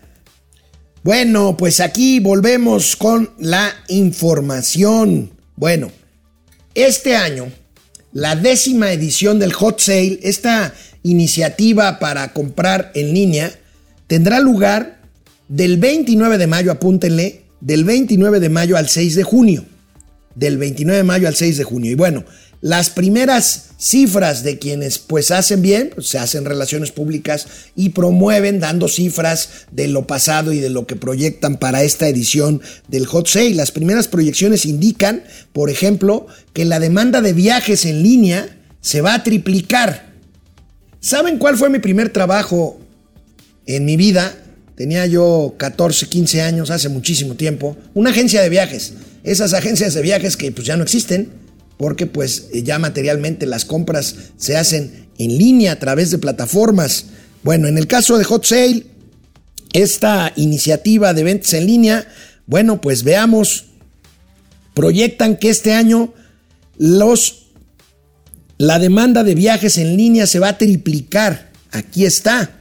[1.03, 5.33] Bueno, pues aquí volvemos con la información.
[5.57, 5.91] Bueno,
[6.77, 7.51] este año,
[8.13, 13.53] la décima edición del Hot Sale, esta iniciativa para comprar en línea,
[14.07, 15.01] tendrá lugar
[15.49, 19.65] del 29 de mayo, apúntenle, del 29 de mayo al 6 de junio.
[20.37, 21.91] Del 29 de mayo al 6 de junio.
[21.91, 22.25] Y bueno,
[22.61, 28.61] las primeras cifras de quienes pues hacen bien, pues, se hacen relaciones públicas y promueven
[28.61, 33.29] dando cifras de lo pasado y de lo que proyectan para esta edición del Hot
[33.29, 33.55] Sale.
[33.55, 39.15] Las primeras proyecciones indican, por ejemplo, que la demanda de viajes en línea se va
[39.15, 40.11] a triplicar.
[41.01, 42.79] ¿Saben cuál fue mi primer trabajo
[43.65, 44.35] en mi vida?
[44.77, 47.77] Tenía yo 14, 15 años, hace muchísimo tiempo.
[47.95, 48.93] Una agencia de viajes.
[49.25, 51.41] Esas agencias de viajes que pues ya no existen
[51.81, 57.07] porque pues eh, ya materialmente las compras se hacen en línea a través de plataformas.
[57.43, 58.85] Bueno, en el caso de Hot Sale,
[59.73, 62.07] esta iniciativa de ventas en línea,
[62.45, 63.65] bueno, pues veamos,
[64.75, 66.13] proyectan que este año
[66.77, 67.47] los
[68.59, 71.51] la demanda de viajes en línea se va a triplicar.
[71.71, 72.59] Aquí está.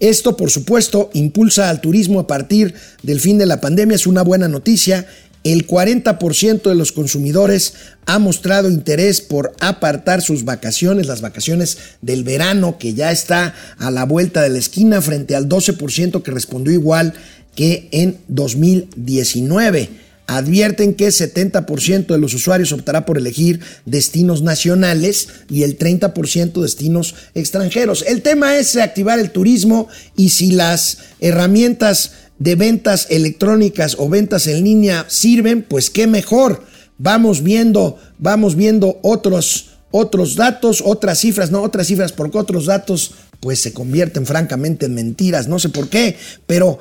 [0.00, 3.94] Esto, por supuesto, impulsa al turismo a partir del fin de la pandemia.
[3.94, 5.06] Es una buena noticia
[5.44, 7.74] el 40% de los consumidores
[8.06, 13.90] ha mostrado interés por apartar sus vacaciones, las vacaciones del verano que ya está a
[13.90, 17.14] la vuelta de la esquina frente al 12% que respondió igual
[17.54, 20.02] que en 2019.
[20.28, 27.16] Advierten que 70% de los usuarios optará por elegir destinos nacionales y el 30% destinos
[27.34, 28.04] extranjeros.
[28.06, 32.12] El tema es reactivar el turismo y si las herramientas
[32.42, 36.64] de ventas electrónicas o ventas en línea sirven, pues qué mejor.
[36.98, 43.12] Vamos viendo, vamos viendo otros, otros datos, otras cifras, no otras cifras, porque otros datos
[43.38, 46.16] pues se convierten francamente en mentiras, no sé por qué,
[46.46, 46.80] pero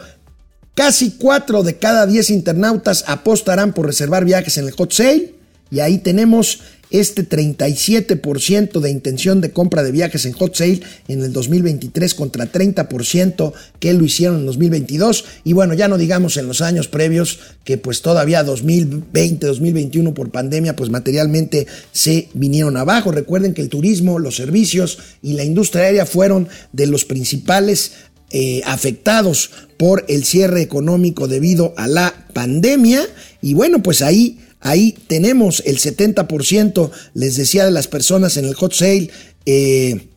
[0.74, 5.36] casi 4 de cada 10 internautas apostarán por reservar viajes en el hot sale
[5.70, 11.24] y ahí tenemos este 37% de intención de compra de viajes en hot sale en
[11.24, 16.48] el 2023 contra 30% que lo hicieron en 2022 y bueno, ya no digamos en
[16.48, 23.12] los años previos que pues todavía 2020, 2021 por pandemia pues materialmente se vinieron abajo.
[23.12, 27.94] Recuerden que el turismo, los servicios y la industria aérea fueron de los principales
[28.32, 33.06] eh, afectados por el cierre económico debido a la pandemia
[33.42, 38.54] y bueno, pues ahí Ahí tenemos el 70%, les decía, de las personas en el
[38.54, 39.10] hot sale.
[39.46, 40.08] Eh,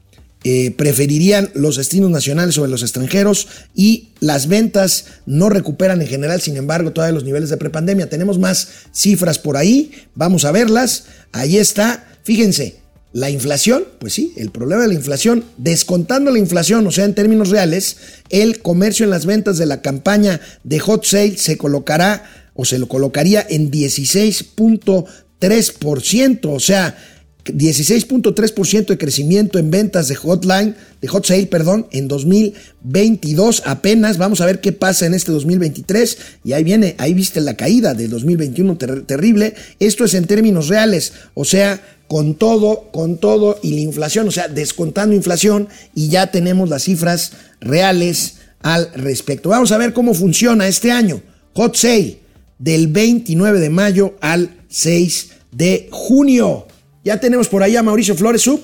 [0.46, 6.42] eh, preferirían los destinos nacionales sobre los extranjeros y las ventas no recuperan en general,
[6.42, 8.10] sin embargo, todavía los niveles de prepandemia.
[8.10, 11.04] Tenemos más cifras por ahí, vamos a verlas.
[11.32, 12.76] Ahí está, fíjense,
[13.14, 17.14] la inflación, pues sí, el problema de la inflación, descontando la inflación, o sea, en
[17.14, 17.96] términos reales,
[18.28, 22.78] el comercio en las ventas de la campaña de hot sale se colocará o se
[22.78, 26.96] lo colocaría en 16.3%, o sea,
[27.44, 34.16] 16.3% de crecimiento en ventas de hotline, de hot sale, perdón, en 2022 apenas.
[34.16, 36.16] Vamos a ver qué pasa en este 2023.
[36.44, 39.54] Y ahí viene, ahí viste la caída del 2021 terrible.
[39.78, 44.30] Esto es en términos reales, o sea, con todo, con todo y la inflación, o
[44.30, 49.50] sea, descontando inflación y ya tenemos las cifras reales al respecto.
[49.50, 51.22] Vamos a ver cómo funciona este año.
[51.52, 52.23] Hot sale
[52.58, 56.66] del 29 de mayo al 6 de junio.
[57.04, 58.60] Ya tenemos por allá a Mauricio Flores Sub.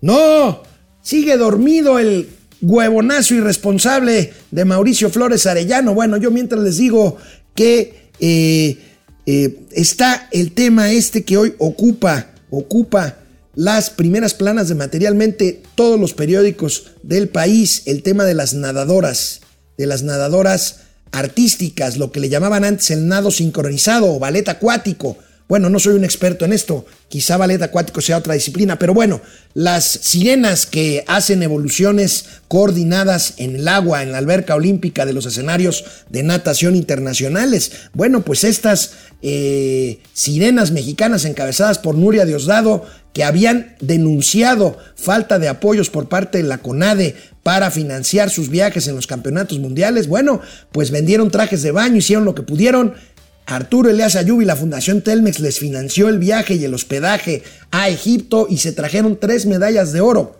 [0.00, 0.62] No,
[1.02, 2.28] sigue dormido el
[2.60, 5.94] huevonazo irresponsable de Mauricio Flores Arellano.
[5.94, 7.16] Bueno, yo mientras les digo
[7.54, 8.78] que eh,
[9.26, 13.16] eh, está el tema este que hoy ocupa, ocupa
[13.54, 19.40] las primeras planas de materialmente todos los periódicos del país, el tema de las nadadoras,
[19.78, 20.80] de las nadadoras
[21.12, 25.16] artísticas, lo que le llamaban antes el nado sincronizado o ballet acuático.
[25.46, 29.20] Bueno, no soy un experto en esto, quizá ballet acuático sea otra disciplina, pero bueno,
[29.52, 35.26] las sirenas que hacen evoluciones coordinadas en el agua, en la alberca olímpica de los
[35.26, 43.24] escenarios de natación internacionales, bueno, pues estas eh, sirenas mexicanas encabezadas por Nuria Diosdado, que
[43.24, 48.96] habían denunciado falta de apoyos por parte de la CONADE para financiar sus viajes en
[48.96, 50.40] los campeonatos mundiales, bueno,
[50.72, 52.94] pues vendieron trajes de baño, hicieron lo que pudieron.
[53.46, 57.88] Arturo Elias Ayub y la Fundación Telmex les financió el viaje y el hospedaje a
[57.88, 60.36] Egipto y se trajeron tres medallas de oro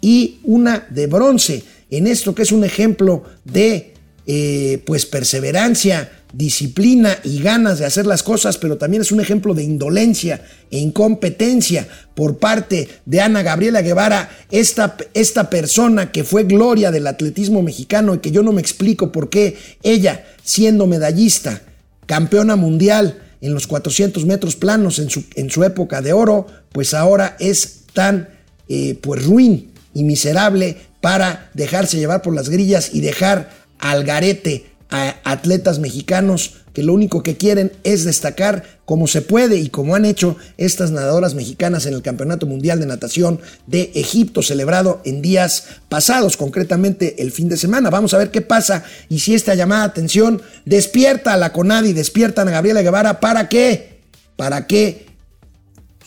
[0.00, 3.94] y una de bronce en esto que es un ejemplo de
[4.26, 9.54] eh, pues perseverancia, disciplina y ganas de hacer las cosas, pero también es un ejemplo
[9.54, 16.44] de indolencia e incompetencia por parte de Ana Gabriela Guevara, esta, esta persona que fue
[16.44, 21.62] gloria del atletismo mexicano y que yo no me explico por qué ella, siendo medallista,
[22.06, 26.94] campeona mundial en los 400 metros planos en su, en su época de oro, pues
[26.94, 28.28] ahora es tan
[28.68, 34.66] eh, pues ruin y miserable para dejarse llevar por las grillas y dejar al garete
[34.90, 39.94] a atletas mexicanos que lo único que quieren es destacar como se puede y como
[39.94, 45.22] han hecho estas nadadoras mexicanas en el Campeonato Mundial de Natación de Egipto celebrado en
[45.22, 47.90] días pasados, concretamente el fin de semana.
[47.90, 51.92] Vamos a ver qué pasa y si esta llamada de atención despierta a la CONADI,
[51.92, 54.00] despierta a Gabriela Guevara para qué,
[54.36, 55.06] para que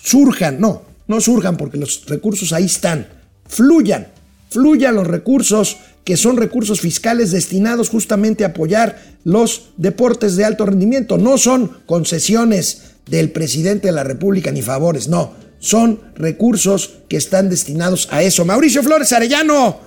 [0.02, 3.08] surjan, no, no surjan porque los recursos ahí están,
[3.48, 4.08] fluyan,
[4.50, 10.66] fluyan los recursos que son recursos fiscales destinados justamente a apoyar los deportes de alto
[10.66, 11.18] rendimiento.
[11.18, 15.34] No son concesiones del presidente de la República ni favores, no.
[15.60, 18.44] Son recursos que están destinados a eso.
[18.44, 19.80] Mauricio Flores Arellano,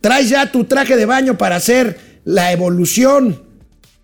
[0.00, 3.42] traes ya tu traje de baño para hacer la evolución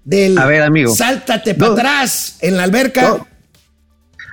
[0.04, 0.36] del...
[0.36, 0.94] A ver, amigo.
[0.94, 3.26] Sáltate para atrás en la alberca.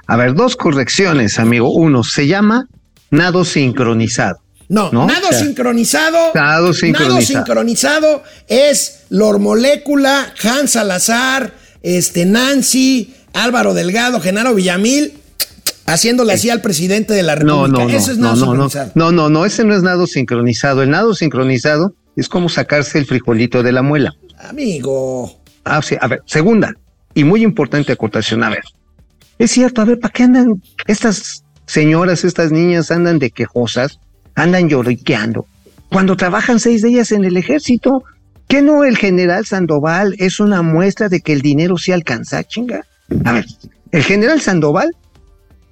[0.08, 1.72] A ver, dos correcciones, amigo.
[1.72, 2.68] Uno, se llama
[3.10, 4.45] nado sincronizado.
[4.70, 6.18] No, nado sincronizado.
[6.34, 7.14] Nado sincronizado.
[7.14, 11.54] Nado sincronizado es Lor Molécula, Hans Salazar,
[11.84, 15.14] este, Nancy, Álvaro Delgado, Genaro Villamil,
[15.86, 17.84] haciéndole así al presidente de la No, República.
[17.86, 18.92] no, no, Eso es no, nado no, no, sincronizado.
[18.96, 20.82] no, no, no, ese no es nado sincronizado.
[20.82, 24.16] El nado sincronizado es como sacarse el frijolito de la muela.
[24.40, 25.40] Amigo.
[25.64, 26.74] Ah, sí, a ver, segunda,
[27.14, 28.64] y muy importante acotación, a ver.
[29.38, 34.00] Es cierto, a ver, ¿para qué andan estas señoras, estas niñas andan de quejosas,
[34.36, 35.46] andan lloriqueando?
[35.90, 38.04] Cuando trabajan seis días en el ejército,
[38.48, 42.86] ¿qué no el general Sandoval es una muestra de que el dinero sí alcanza, chinga?
[43.24, 43.46] A ver,
[43.92, 44.96] el general Sandoval,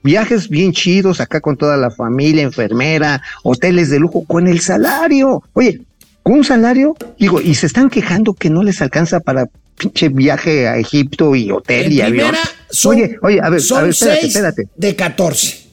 [0.04, 5.44] viajes bien chidos acá con toda la familia, enfermera, hoteles de lujo, con el salario.
[5.54, 5.82] Oye,
[6.22, 9.48] con un salario, digo, y se están quejando que no les alcanza para
[9.78, 12.36] pinche viaje a Egipto y hotel En y avión.
[12.70, 14.64] son, oye, oye, a ver, a ver, espérate, espérate.
[14.76, 15.64] de 14.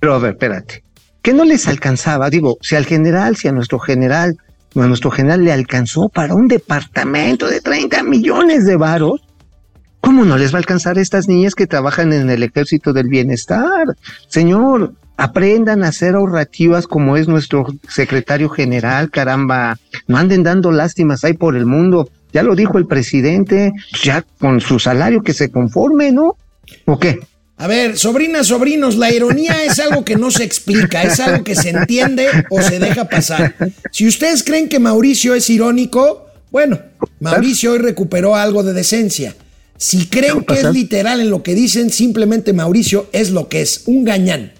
[0.00, 0.82] Pero a ver, espérate.
[1.22, 2.30] ¿Qué no les alcanzaba?
[2.30, 4.36] Digo, si al general, si a nuestro general,
[4.74, 9.22] a nuestro general le alcanzó para un departamento de 30 millones de varos,
[10.00, 13.08] ¿cómo no les va a alcanzar a estas niñas que trabajan en el ejército del
[13.08, 13.96] bienestar?
[14.26, 19.78] Señor, aprendan a ser ahorrativas como es nuestro secretario general, caramba.
[20.08, 22.10] No anden dando lástimas ahí por el mundo.
[22.32, 26.36] Ya lo dijo el presidente, ya con su salario que se conforme, ¿no?
[26.86, 27.20] ¿O qué?
[27.56, 31.54] A ver, sobrinas, sobrinos, la ironía es algo que no se explica, es algo que
[31.54, 33.54] se entiende o se deja pasar.
[33.92, 36.80] Si ustedes creen que Mauricio es irónico, bueno,
[37.20, 39.36] Mauricio hoy recuperó algo de decencia.
[39.76, 43.82] Si creen que es literal en lo que dicen, simplemente Mauricio es lo que es,
[43.86, 44.52] un gañán.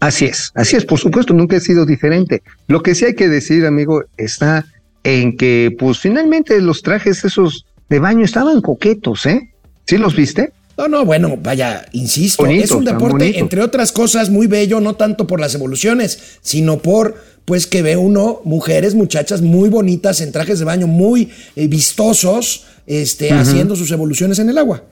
[0.00, 2.42] Así es, así es, por supuesto, nunca he sido diferente.
[2.66, 4.64] Lo que sí hay que decir, amigo, está
[5.04, 9.52] en que, pues finalmente los trajes esos de baño estaban coquetos, ¿eh?
[9.86, 10.52] ¿Sí los viste?
[10.78, 15.26] No, no, bueno, vaya, insisto, es un deporte, entre otras cosas, muy bello, no tanto
[15.26, 20.60] por las evoluciones, sino por, pues, que ve uno mujeres, muchachas muy bonitas en trajes
[20.60, 24.84] de baño, muy eh, vistosos, este, haciendo sus evoluciones en el agua.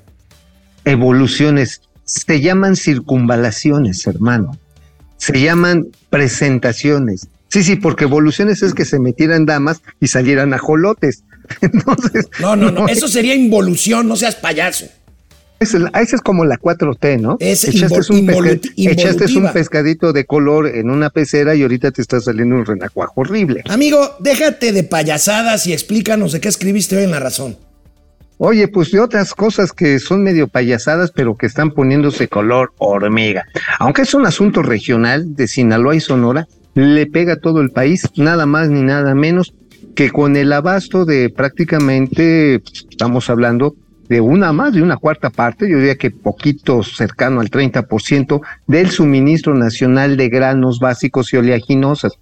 [0.85, 4.59] Evoluciones, se llaman circunvalaciones, hermano.
[5.19, 7.29] Se llaman presentaciones.
[7.47, 11.23] Sí, sí, porque evoluciones es que se metieran damas y salieran ajolotes.
[11.61, 14.87] Entonces, No, no, no, eso sería involución, no seas payaso.
[15.59, 17.37] Esa es como la 4T, ¿no?
[17.41, 22.03] Es echaste, un, pesca- echaste un pescadito de color en una pecera y ahorita te
[22.03, 23.63] está saliendo un renacuajo horrible.
[23.69, 27.57] Amigo, déjate de payasadas y explícanos de qué escribiste hoy en La Razón.
[28.39, 33.47] Oye, pues de otras cosas que son medio payasadas, pero que están poniéndose color hormiga.
[33.79, 38.03] Aunque es un asunto regional de Sinaloa y Sonora, le pega a todo el país,
[38.17, 39.55] nada más ni nada menos
[39.95, 42.57] que con el abasto de prácticamente,
[42.91, 43.75] estamos hablando
[44.09, 48.91] de una más, de una cuarta parte, yo diría que poquito cercano al 30% del
[48.91, 52.13] suministro nacional de granos básicos y oleaginosas.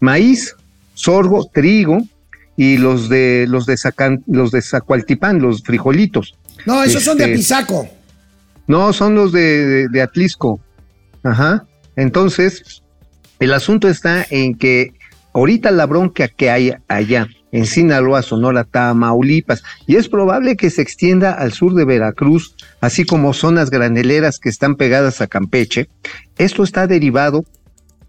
[0.00, 0.54] Maíz,
[0.94, 1.98] sorgo, trigo,
[2.56, 6.36] y los de los de Zacan- los de Zacualtipán, los frijolitos.
[6.66, 7.88] No, esos son de Este, Apizaco.
[8.68, 10.60] No, son los de, de, de Atlisco.
[11.24, 11.64] Ajá.
[11.96, 12.82] Entonces,
[13.40, 14.92] el asunto está en que
[15.32, 20.82] ahorita la bronca que hay allá en Sinaloa, Sonora, Tamaulipas, y es probable que se
[20.82, 25.88] extienda al sur de Veracruz, así como zonas graneleras que están pegadas a Campeche.
[26.36, 27.44] Esto está derivado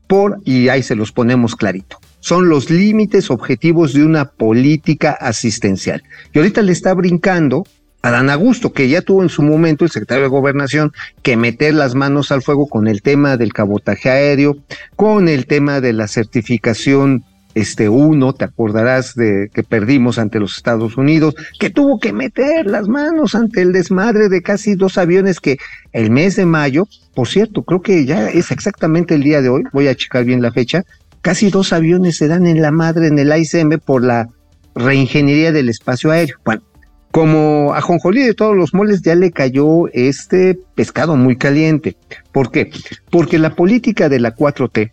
[0.07, 6.01] por, y ahí se los ponemos clarito, son los límites objetivos de una política asistencial.
[6.33, 7.65] Y ahorita le está brincando
[8.01, 10.91] a Dan Augusto, que ya tuvo en su momento el secretario de Gobernación
[11.21, 14.57] que meter las manos al fuego con el tema del cabotaje aéreo,
[14.95, 17.23] con el tema de la certificación
[17.55, 22.67] este uno, te acordarás de que perdimos ante los Estados Unidos, que tuvo que meter
[22.67, 25.57] las manos ante el desmadre de casi dos aviones que
[25.93, 29.63] el mes de mayo, por cierto, creo que ya es exactamente el día de hoy,
[29.71, 30.83] voy a checar bien la fecha,
[31.21, 34.27] casi dos aviones se dan en la madre en el AICM por la
[34.75, 36.37] reingeniería del espacio aéreo.
[36.43, 36.61] Bueno,
[37.11, 41.95] como a Jonjolí de todos los moles ya le cayó este pescado muy caliente.
[42.33, 42.69] ¿Por qué?
[43.09, 44.91] Porque la política de la 4T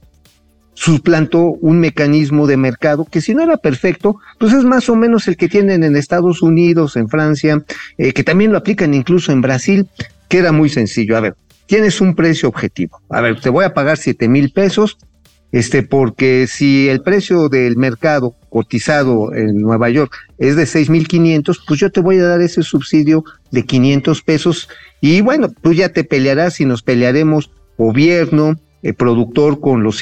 [0.74, 5.28] suplantó un mecanismo de mercado que si no era perfecto, pues es más o menos
[5.28, 7.62] el que tienen en Estados Unidos, en Francia,
[7.98, 9.86] eh, que también lo aplican incluso en Brasil,
[10.28, 11.16] que era muy sencillo.
[11.16, 13.00] A ver, tienes un precio objetivo.
[13.10, 14.98] A ver, te voy a pagar siete mil pesos,
[15.52, 21.78] este, porque si el precio del mercado cotizado en Nueva York es de 6.500, pues
[21.80, 24.68] yo te voy a dar ese subsidio de 500 pesos
[25.00, 30.00] y bueno, tú ya te pelearás y nos pelearemos gobierno, eh, productor con los,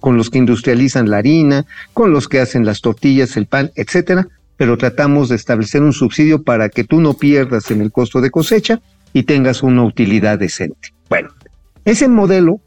[0.00, 4.28] con los que industrializan la harina, con los que hacen las tortillas, el pan, etcétera,
[4.56, 8.30] pero tratamos de establecer un subsidio para que tú no pierdas en el costo de
[8.30, 8.80] cosecha
[9.12, 10.94] y tengas una utilidad decente.
[11.08, 11.30] Bueno,
[11.84, 12.60] ese modelo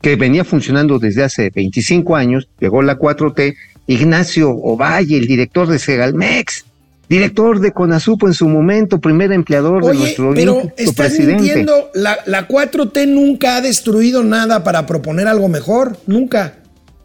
[0.00, 5.78] que venía funcionando desde hace 25 años, llegó la 4T, Ignacio Ovalle, el director de
[5.78, 6.64] Segalmex,
[7.08, 11.42] director de Conasupo en su momento, primer empleador de nuestro pero estás presidente.
[11.42, 11.90] mintiendo.
[11.94, 15.96] La, la 4T nunca ha destruido nada para proponer algo mejor.
[16.06, 16.54] Nunca.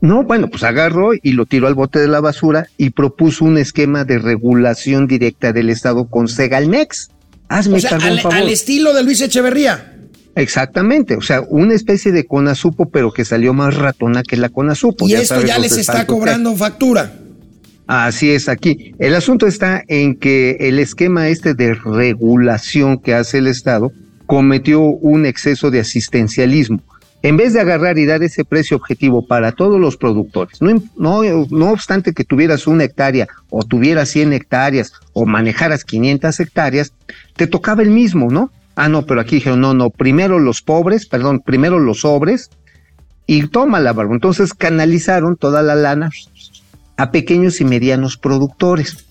[0.01, 3.57] No, bueno, pues agarró y lo tiró al bote de la basura y propuso un
[3.57, 7.09] esquema de regulación directa del Estado con Segalmex.
[7.47, 8.37] Hazme O sea, al, favor.
[8.37, 9.91] al estilo de Luis Echeverría.
[10.35, 15.07] Exactamente, o sea, una especie de Conasupo, pero que salió más ratona que la Conasupo.
[15.07, 17.13] y esto sabes ya les está cobrando factura.
[17.87, 18.93] Así es aquí.
[18.99, 23.91] El asunto está en que el esquema este de regulación que hace el Estado
[24.25, 26.81] cometió un exceso de asistencialismo.
[27.23, 31.23] En vez de agarrar y dar ese precio objetivo para todos los productores, no, no,
[31.49, 36.93] no obstante que tuvieras una hectárea o tuvieras 100 hectáreas o manejaras 500 hectáreas,
[37.37, 38.51] te tocaba el mismo, ¿no?
[38.75, 42.49] Ah, no, pero aquí dijeron, no, no, primero los pobres, perdón, primero los sobres
[43.25, 44.13] y toma la barba.
[44.13, 46.09] Entonces canalizaron toda la lana
[46.97, 49.05] a pequeños y medianos productores.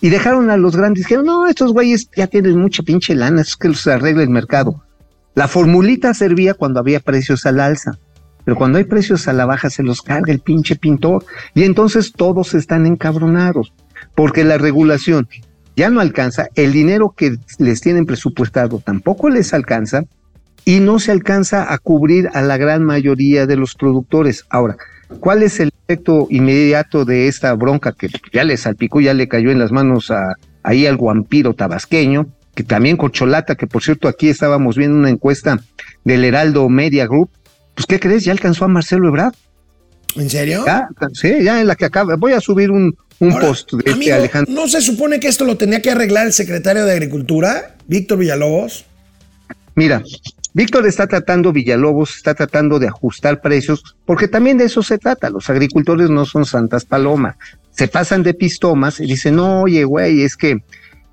[0.00, 3.56] Y dejaron a los grandes, dijeron, no, estos güeyes ya tienen mucha pinche lana, es
[3.56, 4.82] que los arregla el mercado.
[5.34, 7.98] La formulita servía cuando había precios al alza,
[8.44, 11.24] pero cuando hay precios a la baja se los carga el pinche pintor.
[11.54, 13.72] Y entonces todos están encabronados,
[14.14, 15.28] porque la regulación
[15.76, 20.04] ya no alcanza, el dinero que les tienen presupuestado tampoco les alcanza,
[20.64, 24.46] y no se alcanza a cubrir a la gran mayoría de los productores.
[24.48, 24.76] Ahora,
[25.20, 29.50] ¿cuál es el efecto inmediato de esta bronca que ya le salpicó, ya le cayó
[29.50, 34.28] en las manos a, ahí al vampiro tabasqueño, que también Corcholata, que por cierto aquí
[34.28, 35.60] estábamos viendo una encuesta
[36.04, 37.30] del Heraldo Media Group,
[37.74, 38.24] pues ¿qué crees?
[38.24, 39.34] Ya alcanzó a Marcelo Ebrard.
[40.16, 40.62] ¿En serio?
[40.64, 42.14] Ya, sí, ya en la que acaba.
[42.14, 44.54] Voy a subir un, un Ahora, post de este Alejandro.
[44.54, 48.84] ¿No se supone que esto lo tenía que arreglar el secretario de Agricultura, Víctor Villalobos?
[49.74, 50.04] Mira,
[50.54, 55.28] Víctor está tratando, Villalobos está tratando de ajustar precios, porque también de eso se trata.
[55.28, 57.34] Los agricultores no son santas palomas.
[57.70, 60.62] Se pasan de pistomas y dicen, no, oye, güey, es que,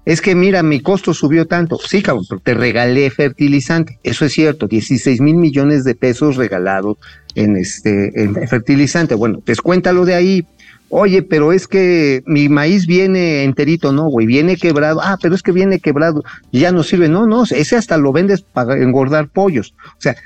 [0.06, 1.80] es que mira, mi costo subió tanto.
[1.80, 3.98] Sí, cabrón, pero te regalé fertilizante.
[4.04, 6.98] Eso es cierto, 16 mil millones de pesos regalados
[7.34, 9.16] en este, en fertilizante.
[9.16, 10.46] Bueno, descuéntalo de ahí.
[10.94, 15.00] Oye, pero es que mi maíz viene enterito, no, güey, viene quebrado.
[15.02, 17.08] Ah, pero es que viene quebrado, ya no sirve.
[17.08, 19.74] No, no, ese hasta lo vendes para engordar pollos.
[19.86, 20.18] O sea,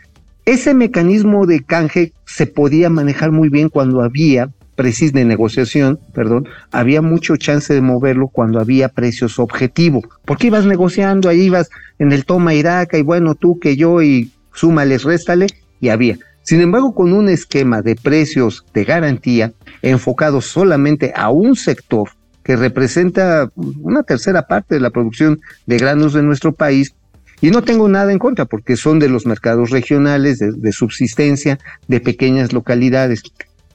[0.46, 6.48] ese mecanismo de canje se podía manejar muy bien cuando había precis de negociación, perdón,
[6.72, 10.02] había mucho chance de moverlo cuando había precios objetivo.
[10.26, 14.32] Porque ibas negociando, ahí ibas en el toma Iraca y bueno, tú que yo y
[14.52, 15.46] súmales, réstale
[15.80, 16.18] y había.
[16.42, 19.54] Sin embargo, con un esquema de precios de garantía
[19.90, 22.10] enfocado solamente a un sector
[22.44, 26.94] que representa una tercera parte de la producción de granos de nuestro país,
[27.42, 32.00] y no tengo nada en contra porque son de los mercados regionales, de, subsistencia, de
[32.00, 33.24] pequeñas localidades.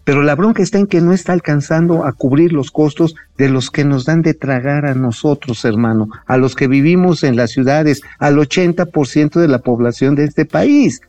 [0.04, 3.70] Pero la bronca está en que no está alcanzando a cubrir los costos de los
[3.70, 8.00] que nos dan de tragar a nosotros, hermano, a los que vivimos en las ciudades,
[8.18, 11.00] al 80% de la población de este país.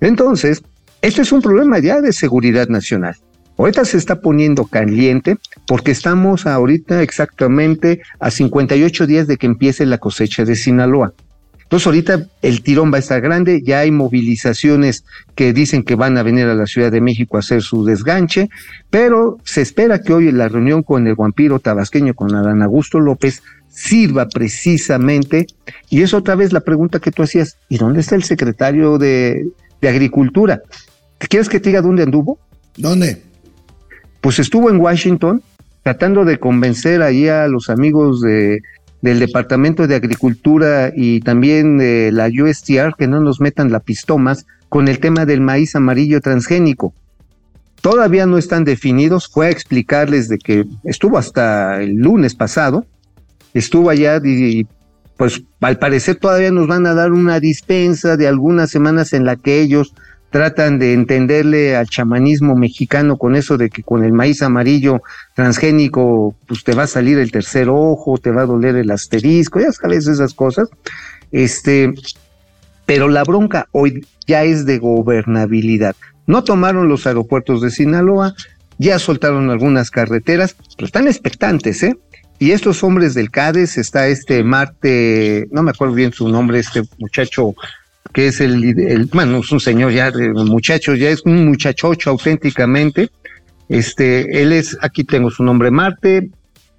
[0.00, 0.62] Entonces,
[1.00, 3.16] este es un problema ya de seguridad nacional.
[3.60, 5.36] Ahorita se está poniendo caliente
[5.66, 11.12] porque estamos ahorita exactamente a 58 días de que empiece la cosecha de Sinaloa.
[11.64, 15.04] Entonces ahorita el tirón va a estar grande, ya hay movilizaciones
[15.34, 18.48] que dicen que van a venir a la Ciudad de México a hacer su desganche,
[18.88, 23.42] pero se espera que hoy la reunión con el vampiro tabasqueño, con Adán Augusto López,
[23.68, 25.48] sirva precisamente,
[25.90, 29.50] y es otra vez la pregunta que tú hacías, ¿y dónde está el secretario de,
[29.82, 30.62] de Agricultura?
[31.18, 32.38] ¿Quieres que te diga dónde anduvo?
[32.78, 33.29] ¿Dónde?
[34.20, 35.42] Pues estuvo en Washington
[35.82, 38.60] tratando de convencer ahí a los amigos de,
[39.02, 44.46] del Departamento de Agricultura y también de la USTR que no nos metan la pistomas
[44.68, 46.92] con el tema del maíz amarillo transgénico.
[47.80, 52.84] Todavía no están definidos, fue a explicarles de que estuvo hasta el lunes pasado,
[53.54, 54.66] estuvo allá y
[55.16, 59.36] pues al parecer todavía nos van a dar una dispensa de algunas semanas en la
[59.36, 59.94] que ellos
[60.30, 65.02] tratan de entenderle al chamanismo mexicano con eso de que con el maíz amarillo
[65.34, 69.60] transgénico pues te va a salir el tercer ojo, te va a doler el asterisco,
[69.60, 70.68] ya sabes esas cosas.
[71.32, 71.92] Este,
[72.86, 75.96] pero la bronca hoy ya es de gobernabilidad.
[76.26, 78.34] No tomaron los aeropuertos de Sinaloa,
[78.78, 81.96] ya soltaron algunas carreteras, pero están expectantes, ¿eh?
[82.38, 86.82] Y estos hombres del CADES, está este Marte, no me acuerdo bien su nombre, este
[86.98, 87.54] muchacho
[88.12, 93.10] que es el, bueno, es un señor ya, muchacho, ya es un muchachocho auténticamente.
[93.68, 96.30] Este, él es, aquí tengo su nombre, Marte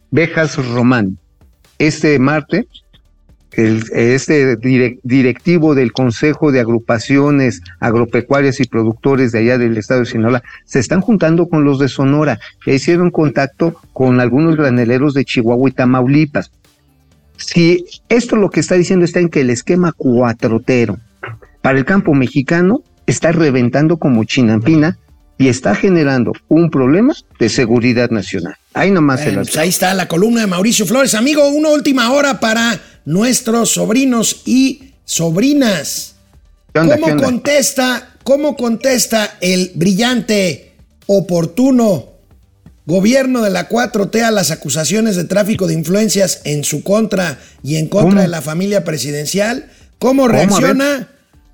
[0.10, 1.18] Bejas Román.
[1.78, 2.68] Este Marte,
[3.54, 10.02] el, este direct, directivo del Consejo de Agrupaciones Agropecuarias y Productores de allá del estado
[10.02, 15.14] de Sinaloa, se están juntando con los de Sonora, que hicieron contacto con algunos graneleros
[15.14, 16.52] de Chihuahua y Tamaulipas.
[17.38, 21.00] si esto lo que está diciendo está en que el esquema cuatrotero
[21.62, 24.98] para el campo mexicano está reventando como chinampina
[25.38, 28.56] y está generando un problema de seguridad nacional.
[28.74, 31.16] Ahí nomás se Bueno, las pues ahí está la columna de Mauricio Flores.
[31.16, 36.16] Amigo, una última hora para nuestros sobrinos y sobrinas.
[36.74, 37.26] ¿Qué onda, ¿Cómo qué onda?
[37.26, 40.74] contesta, cómo contesta el brillante,
[41.08, 42.12] oportuno
[42.86, 47.78] gobierno de la 4T a las acusaciones de tráfico de influencias en su contra y
[47.78, 48.22] en contra ¿Cómo?
[48.22, 49.70] de la familia presidencial?
[50.00, 51.10] ¿Cómo reacciona?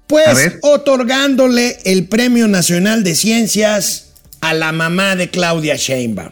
[0.08, 6.32] Pues otorgándole el Premio Nacional de Ciencias a la mamá de Claudia Sheinbaum.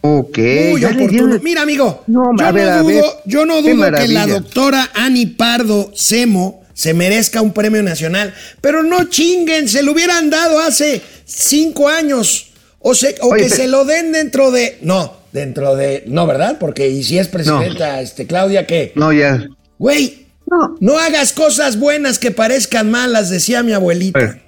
[0.00, 0.38] Ok,
[0.70, 1.38] Muy oportuno.
[1.42, 5.92] Mira, amigo, No, yo, ver, no dudo, yo no dudo que la doctora Ani Pardo
[5.94, 11.88] Semo se merezca un premio nacional, pero no chinguen, se lo hubieran dado hace cinco
[11.88, 12.48] años.
[12.80, 14.78] O, se- o Oye, que se lo den dentro de.
[14.82, 16.02] No, dentro de.
[16.08, 16.56] No, ¿verdad?
[16.58, 18.92] Porque y si es presidenta, este, Claudia, ¿qué?
[18.96, 19.46] No, ya.
[19.78, 20.76] Güey, No.
[20.80, 24.18] no hagas cosas buenas que parezcan malas, decía mi abuelita.
[24.18, 24.42] A ver,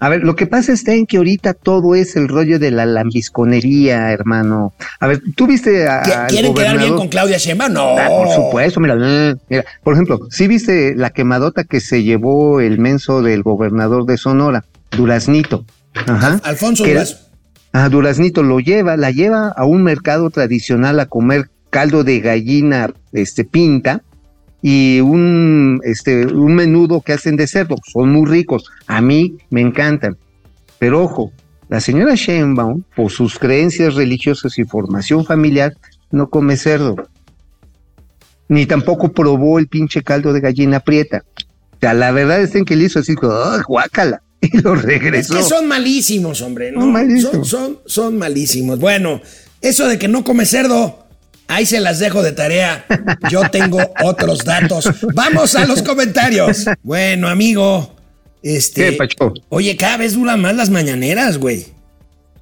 [0.00, 2.86] a ver, lo que pasa está en que ahorita todo es el rollo de la
[2.86, 4.72] lambisconería, hermano.
[5.00, 6.96] A ver, ¿tú viste a, ¿Qui- al ¿Quieren quedar bien gobernador?
[6.98, 7.72] con Claudia Sheinbaum?
[7.72, 7.96] No.
[7.98, 12.60] Ah, por supuesto, mira, eh, mira, por ejemplo, ¿sí viste la quemadota que se llevó
[12.60, 15.64] el menso del gobernador de Sonora, Duraznito?
[16.06, 16.40] Ajá.
[16.44, 17.16] Alfonso Que- Durazo.
[17.74, 22.90] Ah, Duraznito lo lleva, la lleva a un mercado tradicional a comer caldo de gallina,
[23.12, 24.02] este, pinta,
[24.62, 27.76] y un, este, un menudo que hacen de cerdo.
[27.92, 28.64] Son muy ricos.
[28.86, 30.16] A mí me encantan.
[30.78, 31.32] Pero ojo,
[31.68, 35.74] la señora Sheinbaum, por sus creencias religiosas y formación familiar,
[36.10, 36.96] no come cerdo.
[38.48, 41.24] Ni tampoco probó el pinche caldo de gallina prieta.
[41.74, 44.22] O sea, la verdad es en que le hizo así, ¡ah, guácala!
[44.42, 45.36] Y lo Es regresó.
[45.36, 46.72] que son malísimos, hombre.
[46.72, 46.80] ¿no?
[46.80, 47.32] Son malísimos.
[47.32, 48.78] Son, son, son malísimos.
[48.80, 49.20] Bueno,
[49.60, 51.01] eso de que no come cerdo,
[51.48, 52.84] ahí se las dejo de tarea.
[53.30, 54.88] Yo tengo otros datos.
[55.14, 56.64] Vamos a los comentarios.
[56.82, 57.94] Bueno, amigo.
[58.42, 58.90] Este.
[58.90, 59.32] ¿Qué, Pacho?
[59.50, 61.66] Oye, cada vez duran más las mañaneras, güey.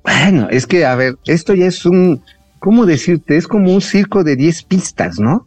[0.02, 2.22] Bueno, es que, a ver, esto ya es un,
[2.58, 3.36] ¿cómo decirte?
[3.36, 5.46] Es como un circo de 10 pistas, ¿no?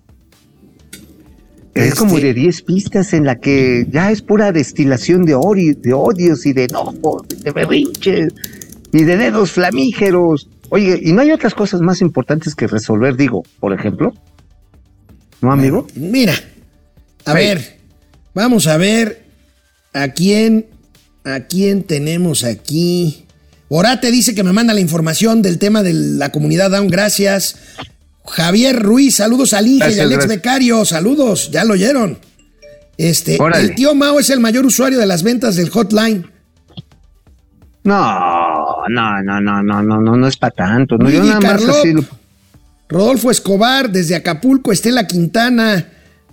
[1.74, 5.76] Es Este- como de 10 pistas en la que ya es pura destilación de, ori-
[5.76, 8.32] de odios y de enojos, de berrinches
[8.92, 10.50] y de dedos flamígeros.
[10.76, 14.12] Oye, ¿y no hay otras cosas más importantes que resolver, digo, por ejemplo?
[15.40, 15.86] ¿No, amigo?
[15.94, 16.34] Mira,
[17.26, 17.38] a Sí.
[17.38, 17.78] ver,
[18.34, 19.24] vamos a ver
[19.94, 20.66] a quién,
[21.26, 23.28] a quién tenemos aquí.
[23.70, 27.56] Orate dice que me manda la información del tema de la comunidad Down, gracias.
[28.26, 32.18] Javier Ruiz, saludos al Inge y al ex becario, saludos, ya lo oyeron.
[32.98, 33.64] Este, Órale.
[33.64, 36.26] el tío Mao es el mayor usuario de las ventas del hotline.
[37.84, 38.43] No,
[38.90, 40.98] no, no, no, no, no, no, no es para tanto.
[40.98, 42.04] No, yo nada más así lo-
[42.90, 45.88] Rodolfo Escobar, desde Acapulco, Estela Quintana,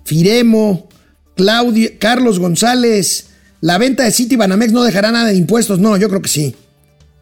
[0.05, 0.89] Firemo,
[1.35, 3.27] Claudio, Carlos González.
[3.61, 5.79] La venta de City Banamex no dejará nada de impuestos.
[5.79, 6.55] No, yo creo que sí.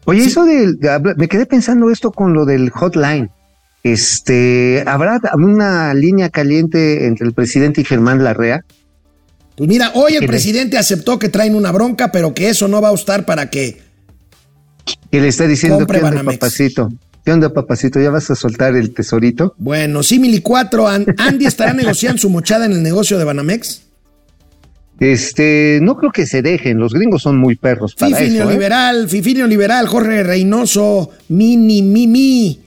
[0.06, 0.78] Oye, eso del,
[1.16, 3.30] me quedé pensando esto con lo del hotline.
[3.82, 8.64] Este, ¿habrá una línea caliente entre el presidente y Germán Larrea?
[9.56, 12.68] Pues mira, hoy el ¿Qué le- presidente aceptó que traen una bronca, pero que eso
[12.68, 13.82] no va a estar para que.
[15.10, 16.92] Que le está diciendo, Compre ¿qué onda, papacito?
[17.24, 18.00] ¿Qué onda, papacito?
[18.00, 19.54] ¿Ya vas a soltar el tesorito?
[19.58, 23.82] Bueno, Simili 4, An- Andy estará negociando su mochada en el negocio de Banamex.
[24.98, 28.38] Este, no creo que se dejen, los gringos son muy perros para Fifi eso, ¿eh?
[28.38, 32.60] Neoliberal, Fifi Neoliberal, Jorge Reynoso, Mini Mimi,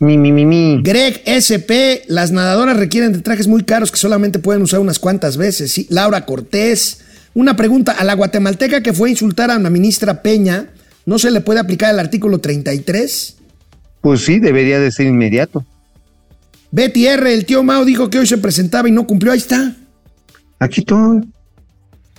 [0.00, 0.82] Mi, mi, mi, mi.
[0.82, 5.38] Greg SP, las nadadoras requieren de trajes muy caros que solamente pueden usar unas cuantas
[5.38, 5.72] veces.
[5.72, 7.00] Sí, Laura Cortés,
[7.32, 10.66] una pregunta, a la guatemalteca que fue a insultar a la ministra Peña,
[11.06, 13.36] ¿no se le puede aplicar el artículo 33?
[14.02, 15.64] Pues sí, debería de ser inmediato.
[16.70, 19.74] Betty R, el tío Mao dijo que hoy se presentaba y no cumplió, ahí está.
[20.58, 21.22] Aquí estoy.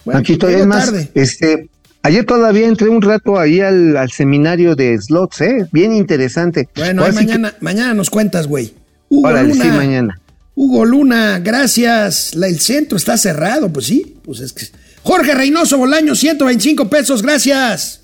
[0.06, 0.52] Bueno, Aquí estoy.
[0.52, 1.10] llegó Es más, tarde.
[1.14, 1.70] este,
[2.02, 5.68] ayer todavía entré un rato ahí al, al seminario de slots, ¿eh?
[5.72, 6.70] Bien interesante.
[6.76, 8.74] Bueno, ahí que- mañana, mañana nos cuentas, güey.
[9.10, 9.64] Hugo Órale, Luna.
[9.64, 10.20] sí, mañana.
[10.56, 12.34] Hugo Luna, gracias.
[12.36, 14.16] La- el centro está cerrado, pues sí.
[14.24, 14.66] Pues es que.
[15.04, 18.02] Jorge Reynoso Bolaño, 125 pesos, gracias.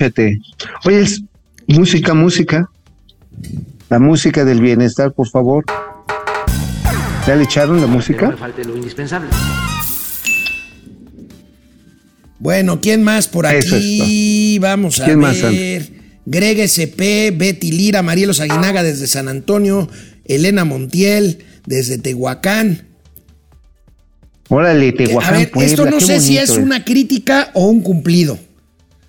[0.00, 0.40] Fíjate.
[0.86, 1.20] Oye, es-
[1.66, 2.70] música, música.
[3.90, 5.62] La música del bienestar, por favor.
[7.26, 8.30] ¿Ya le echaron la no música?
[8.30, 9.28] me falte lo indispensable.
[12.38, 14.58] Bueno, ¿quién más por Eso aquí?
[14.58, 15.90] Vamos a ¿Quién más, ver.
[16.24, 19.90] Greg SP, Betty Lira, Marielos Aguinaga desde San Antonio,
[20.24, 22.86] Elena Montiel desde Tehuacán.
[24.48, 26.58] Órale, a Tehuacán, ver, Puebla, esto no sé si es eh.
[26.60, 28.38] una crítica o un cumplido.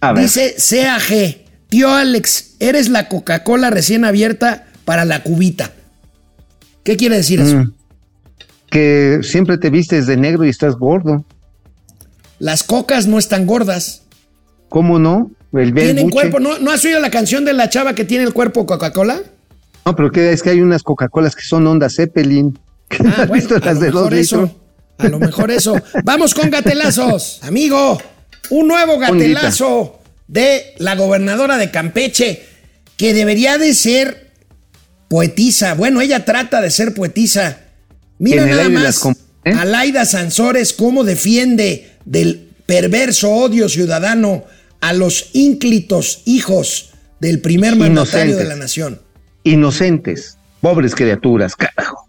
[0.02, 5.72] A ver, Dice CAG, tío Alex, eres la Coca-Cola recién abierta para la cubita.
[6.84, 7.56] ¿Qué quiere decir eso?
[7.58, 7.74] mm.
[8.70, 11.24] que siempre te vistes de negro y estás gordo.
[12.40, 14.04] Las cocas no están gordas.
[14.70, 15.30] ¿Cómo no?
[15.54, 16.14] El Tienen Buche.
[16.14, 16.40] cuerpo.
[16.40, 19.20] ¿No, ¿No has oído la canción de la chava que tiene el cuerpo Coca-Cola?
[19.86, 22.58] No, pero que es que hay unas Coca-Colas que son onda Zeppelin.
[22.90, 24.56] ¿Has Ah, bueno, visto a las lo de dos eso.
[24.98, 25.76] A lo mejor eso.
[26.04, 27.40] Vamos con gatelazos.
[27.44, 28.02] Amigo,
[28.52, 32.44] un nuevo gatelazo de la gobernadora de Campeche,
[32.98, 34.32] que debería de ser
[35.10, 35.74] poetisa.
[35.74, 37.60] Bueno, ella trata de ser poetisa.
[38.20, 39.04] Mira nada más
[39.46, 39.52] ¿eh?
[39.52, 44.46] a Laida Sansores cómo defiende del perverso odio ciudadano
[44.80, 49.02] a los ínclitos hijos del primer mandatario de la nación.
[49.44, 52.08] Inocentes, pobres criaturas, carajo.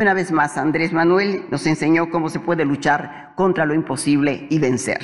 [0.00, 4.58] Una vez más, Andrés Manuel nos enseñó cómo se puede luchar contra lo imposible y
[4.58, 4.98] vencer.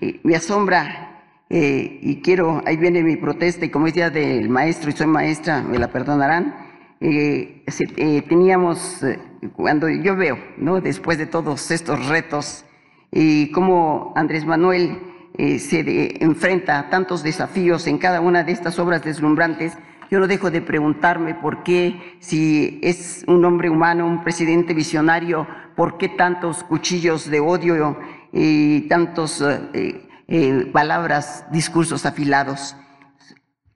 [0.00, 4.48] Eh, Me asombra eh, y quiero, ahí viene mi protesta y como es día del
[4.48, 6.52] maestro y soy maestra, me la perdonarán.
[7.00, 7.62] eh,
[7.96, 9.20] eh, teníamos, eh,
[9.54, 10.80] cuando yo veo, ¿no?
[10.80, 12.64] después de todos estos retos,
[13.12, 14.98] y cómo Andrés Manuel
[15.38, 19.78] eh, se de- enfrenta a tantos desafíos en cada una de estas obras deslumbrantes,
[20.10, 25.46] yo no dejo de preguntarme por qué, si es un hombre humano, un presidente visionario,
[25.76, 27.96] por qué tantos cuchillos de odio
[28.32, 32.76] y tantos eh, eh, palabras, discursos afilados.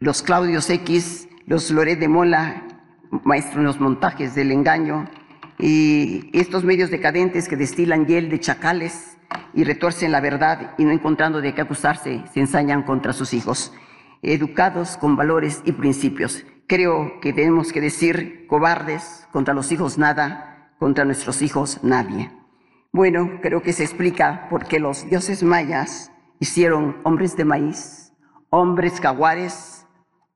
[0.01, 2.66] Los Claudios X, los Loret de Mola,
[3.22, 5.09] maestro en los montajes del engaño,
[5.59, 9.16] y estos medios decadentes que destilan hiel de chacales
[9.55, 13.72] y retuercen la verdad y no encontrando de qué acusarse, se ensañan contra sus hijos,
[14.33, 16.45] educados con valores y principios.
[16.66, 22.31] Creo que tenemos que decir cobardes, contra los hijos nada, contra nuestros hijos nadie.
[22.93, 26.11] Bueno, creo que se explica por qué los dioses mayas
[26.41, 28.12] hicieron hombres de maíz,
[28.51, 29.85] hombres jaguares,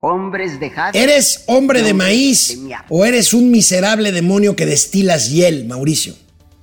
[0.00, 1.02] hombres de jade.
[1.02, 6.14] ¿Eres hombre de maíz de o eres un miserable demonio que destilas hiel, Mauricio?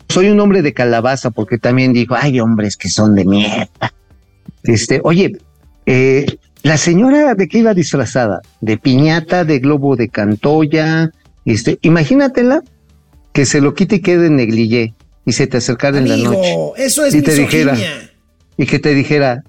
[0.10, 3.70] Soy un hombre de calabaza porque también dijo, hay hombres que son de mierda.
[4.68, 5.38] Este, oye,
[5.86, 6.26] eh,
[6.66, 11.12] la señora de qué iba disfrazada, de piñata, de globo de cantoya,
[11.46, 12.64] este, imagínatela
[13.34, 14.96] que se lo quite y quede en negligé
[15.28, 18.12] y se te acercara en la noche eso es Y te dijera, misoginia.
[18.58, 19.44] y que te dijera,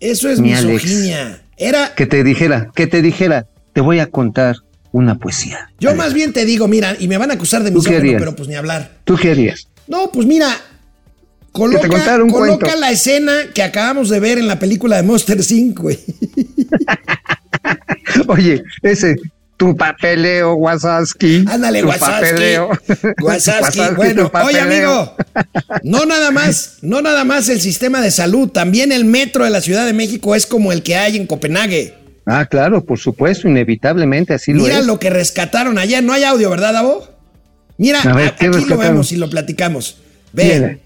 [0.00, 0.84] Eso es Mi Alex.
[0.84, 1.42] misoginia.
[1.56, 4.56] Era, que te dijera, que te dijera, te voy a contar
[4.92, 5.70] una poesía.
[5.80, 8.18] yo más bien te digo, mira, y me van a acusar de ¿Tú qué misógino,
[8.18, 8.98] pero pues ni hablar.
[9.04, 9.68] ¿Tú qué harías?
[9.86, 10.50] No, pues mira,
[11.58, 15.98] coloca, la escena que acabamos de ver en la película de Monster 5, güey.
[18.28, 19.16] Oye, ese,
[19.56, 21.44] tu papeleo, Wasaski.
[21.48, 22.70] Ándale, tu papeleo.
[23.96, 24.46] Bueno, papeleo.
[24.46, 25.16] oye, amigo,
[25.82, 29.60] no nada más, no nada más el sistema de salud, también el metro de la
[29.60, 31.94] Ciudad de México es como el que hay en Copenhague.
[32.26, 34.86] Ah, claro, por supuesto, inevitablemente así lo Mira es.
[34.86, 36.02] lo que rescataron ayer.
[36.04, 37.08] No hay audio, ¿verdad, Davo?
[37.78, 39.98] Mira, A ver, a- ¿qué aquí lo vemos y lo platicamos.
[40.32, 40.78] Ve, Mira.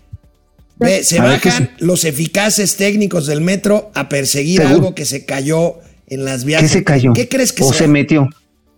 [0.82, 4.76] Ve, se A ver, ¿qué bajan los eficaces técnicos del metro a perseguir Seguro.
[4.76, 5.76] algo que se cayó
[6.06, 6.60] en las vías.
[6.62, 7.12] ¿Qué se cayó?
[7.12, 7.78] ¿Qué crees que o sea?
[7.78, 8.28] se metió.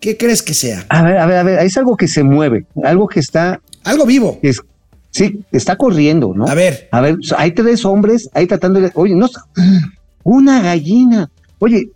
[0.01, 0.85] ¿Qué crees que sea?
[0.89, 4.05] A ver, a ver, a ver, es algo que se mueve, algo que está, Algo
[4.05, 4.39] vivo.
[4.43, 4.61] es,
[5.11, 6.47] sí, está corriendo, ¿no?
[6.47, 6.89] A ver.
[6.93, 9.29] A ver, hay tres hombres ahí tratando de, oye, no,
[10.23, 11.31] una gallina.
[11.59, 11.89] Oye,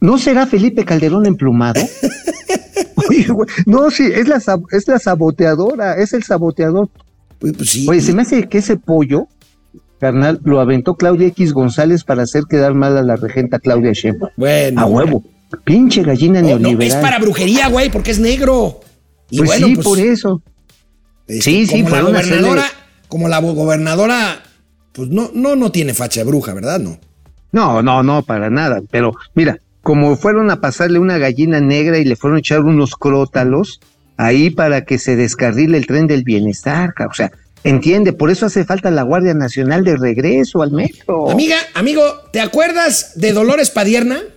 [0.00, 1.80] ¿no será Felipe Calderón emplumado?
[3.08, 4.40] Oye, güey, no, sí, es la,
[4.70, 6.88] es la saboteadora, es el saboteador.
[7.38, 7.86] Pues, pues sí.
[7.88, 9.26] Oye, se me hace que ese pollo,
[10.02, 14.32] carnal, lo aventó Claudia X González para hacer quedar mal a la regenta Claudia Sheinbaum.
[14.36, 14.80] Bueno.
[14.80, 15.22] A huevo.
[15.64, 16.88] Pinche gallina Oh, no, neoliberal.
[16.88, 18.80] es para brujería, güey, porque es negro.
[19.30, 20.42] Y pues bueno, sí, pues, por eso.
[21.28, 22.64] este, sí, sí, como la hacerle- gobernadora,
[23.06, 24.42] como la gobernadora,
[24.92, 26.80] pues no, no, no tiene facha de bruja, ¿verdad?
[26.80, 26.98] No.
[27.52, 28.80] No, no, no, para nada.
[28.90, 32.96] Pero mira, como fueron a pasarle una gallina negra y le fueron a echar unos
[32.96, 33.80] crótalos
[34.16, 37.30] ahí para que se descarrile el tren del bienestar, o sea,
[37.64, 41.30] entiende, por eso hace falta la Guardia Nacional de regreso al metro.
[41.30, 42.02] Amiga, amigo,
[42.32, 44.20] ¿te acuerdas de Dolores Padierna?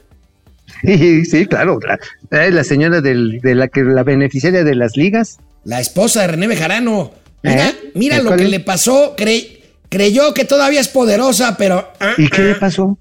[0.84, 2.00] Sí, sí, claro, la,
[2.46, 5.38] eh, la señora del- de la que la beneficiaria de las ligas.
[5.64, 7.12] La esposa de René Bejarano.
[7.42, 7.76] Mira, ¿Eh?
[7.96, 9.16] mira ¿De lo que le pasó.
[9.16, 9.60] cre-
[9.90, 11.88] creyó que todavía es poderosa, pero.
[12.00, 12.58] ah, ¿Y qué le ah.
[12.60, 12.98] pasó?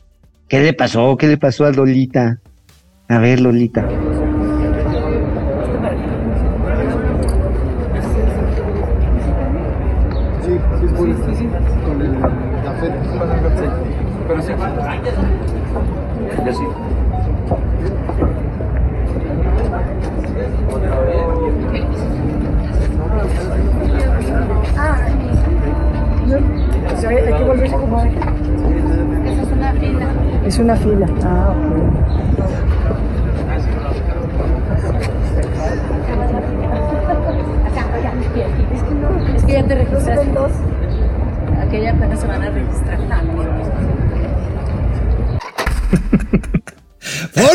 [0.48, 1.16] ¿Qué le pasó?
[1.18, 2.38] ¿Qué le pasó a Lolita?
[3.08, 3.86] A ver, Lolita.
[16.44, 16.64] que sí.
[24.76, 24.98] Ah,
[26.96, 27.06] ¿sí?
[27.06, 30.06] hay que volverse como Esa es una fila.
[30.44, 31.06] Es una fila.
[31.24, 32.14] Ah, ok.
[38.74, 40.30] Es que es que ya te registraste.
[41.62, 42.98] Aquella apenas se van a registrar.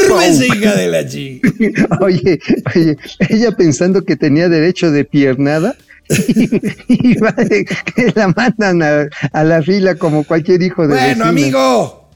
[0.09, 1.41] Fórmese, hija de la chi.
[2.01, 2.39] Oye,
[2.75, 2.97] oye,
[3.29, 5.75] ella pensando que tenía derecho de piernada
[6.87, 11.07] y, va de- que la mandan a, a la fila como cualquier hijo de Bueno,
[11.07, 11.27] vecina.
[11.29, 12.09] amigo,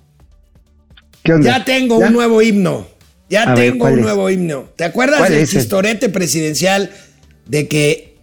[1.23, 1.57] ¿Qué onda?
[1.59, 2.07] ya tengo ¿Ya?
[2.07, 2.87] un nuevo himno.
[3.29, 4.05] Ya A tengo ¿cuál un es?
[4.05, 4.69] nuevo himno.
[4.75, 6.91] ¿Te acuerdas ¿Cuál del chistorete presidencial
[7.47, 8.17] de que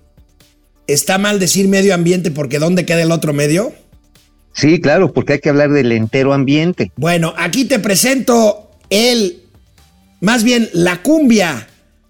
[0.86, 3.72] está mal decir medio ambiente porque ¿dónde queda el otro medio?
[4.52, 6.90] Sí, claro, porque hay que hablar del entero ambiente.
[6.96, 9.42] Bueno, aquí te presento el,
[10.20, 11.66] más bien la cumbia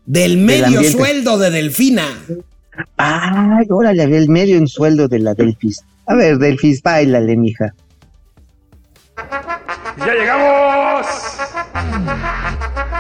[0.07, 2.07] del medio sueldo de Delfina.
[2.97, 5.85] Ay, órale, el medio en sueldo de la Delfis.
[6.07, 7.75] A ver, Delfis, bailale, mija.
[9.99, 11.07] ¡Ya llegamos!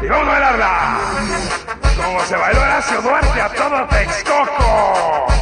[0.02, 0.98] ¡Y vamos a bailarla!
[1.96, 5.39] Como se bailó Horacio Duarte a todo Texcoco.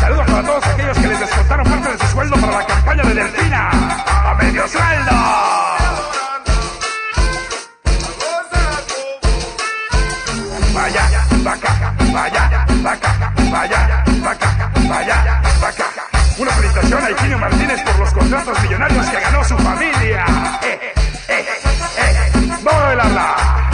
[0.00, 3.14] Saludos para todos aquellos que les descontaron parte de su sueldo para la campaña de
[3.14, 3.70] Delfina.
[4.06, 5.10] ¡A medio sueldo!
[10.72, 15.84] Vaya, vaca, vaya, vaca, vaya, vaca, vaya, vaca.
[16.38, 20.24] Una felicitación a Higinio Martínez por los contratos millonarios que ganó su familia.
[20.62, 21.60] Eh, eh.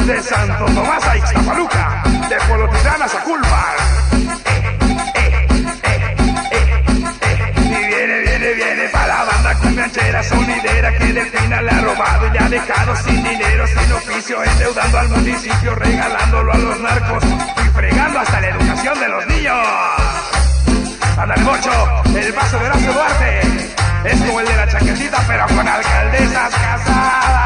[0.06, 2.02] De Santo Tomás a Ixtapaluca.
[2.28, 3.08] De a
[8.54, 12.96] viene para la banda cumbianchera sonidera que Delfina le ha robado y le ha dejado
[12.98, 18.48] sin dinero, sin oficio, endeudando al municipio, regalándolo a los narcos y fregando hasta la
[18.48, 19.66] educación de los niños.
[21.18, 23.40] Ándale, Mocho, el paso de Horacio Duarte
[24.04, 27.45] es como el de la chaquetita, pero con alcaldesas casadas.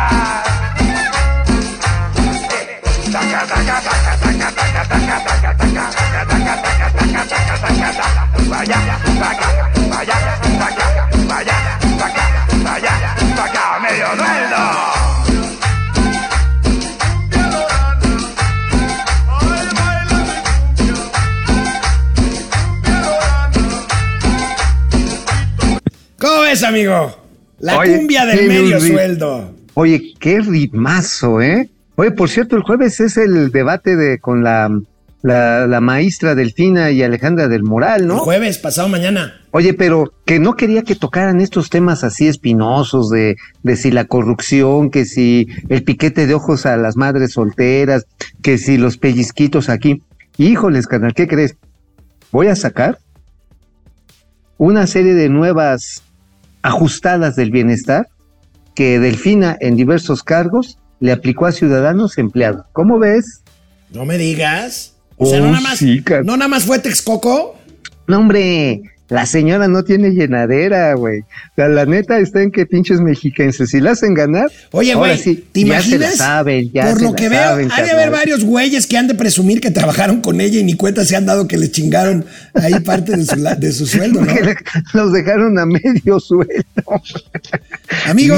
[26.19, 27.17] ¿Cómo ves, amigo?
[27.59, 29.55] La Oye, cumbia del medio sueldo.
[29.75, 31.71] Oye, qué ritmazo, ¿eh?
[32.01, 34.71] Oye, por cierto, el jueves es el debate de con la,
[35.21, 38.19] la, la maestra Delfina y Alejandra del Moral, El ¿no?
[38.21, 39.35] jueves, pasado mañana.
[39.51, 44.07] Oye, pero que no quería que tocaran estos temas así espinosos de, de si la
[44.07, 48.07] corrupción, que si el piquete de ojos a las madres solteras,
[48.41, 50.03] que si los pellizquitos aquí.
[50.39, 51.57] Híjoles, canal, ¿qué crees?
[52.33, 52.99] Voy a sacar
[54.57, 56.03] una serie de nuevas
[56.63, 58.09] ajustadas del bienestar
[58.75, 62.67] que Delfina en diversos cargos le aplicó a ciudadanos empleados.
[62.73, 63.41] ¿Cómo ves?
[63.93, 64.95] No me digas.
[65.17, 67.57] O sea, Oh, no nada más, sí, no nada más fue Texcoco.
[68.07, 71.21] No, hombre, la señora no tiene llenadera, güey.
[71.21, 75.19] O sea, la neta está en que pinches mexiquenses, si la hacen ganar, Oye, güey,
[75.19, 76.11] sí, ¿te ya se imaginas?
[76.13, 78.87] la saben, ya Por se lo la que veo, saben, hay de haber varios güeyes
[78.87, 81.59] que han de presumir que trabajaron con ella y ni cuenta se han dado que
[81.59, 82.25] le chingaron
[82.55, 84.33] ahí parte de su, de su sueldo, ¿no?
[84.95, 86.55] Los dejaron a medio sueldo.
[88.07, 88.37] Amigo,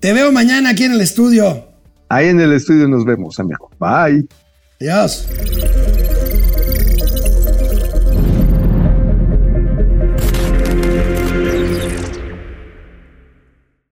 [0.00, 1.68] te veo mañana aquí en el estudio.
[2.08, 3.70] Ahí en el estudio nos vemos, amigo.
[3.78, 4.26] Bye.
[4.80, 5.28] Adiós.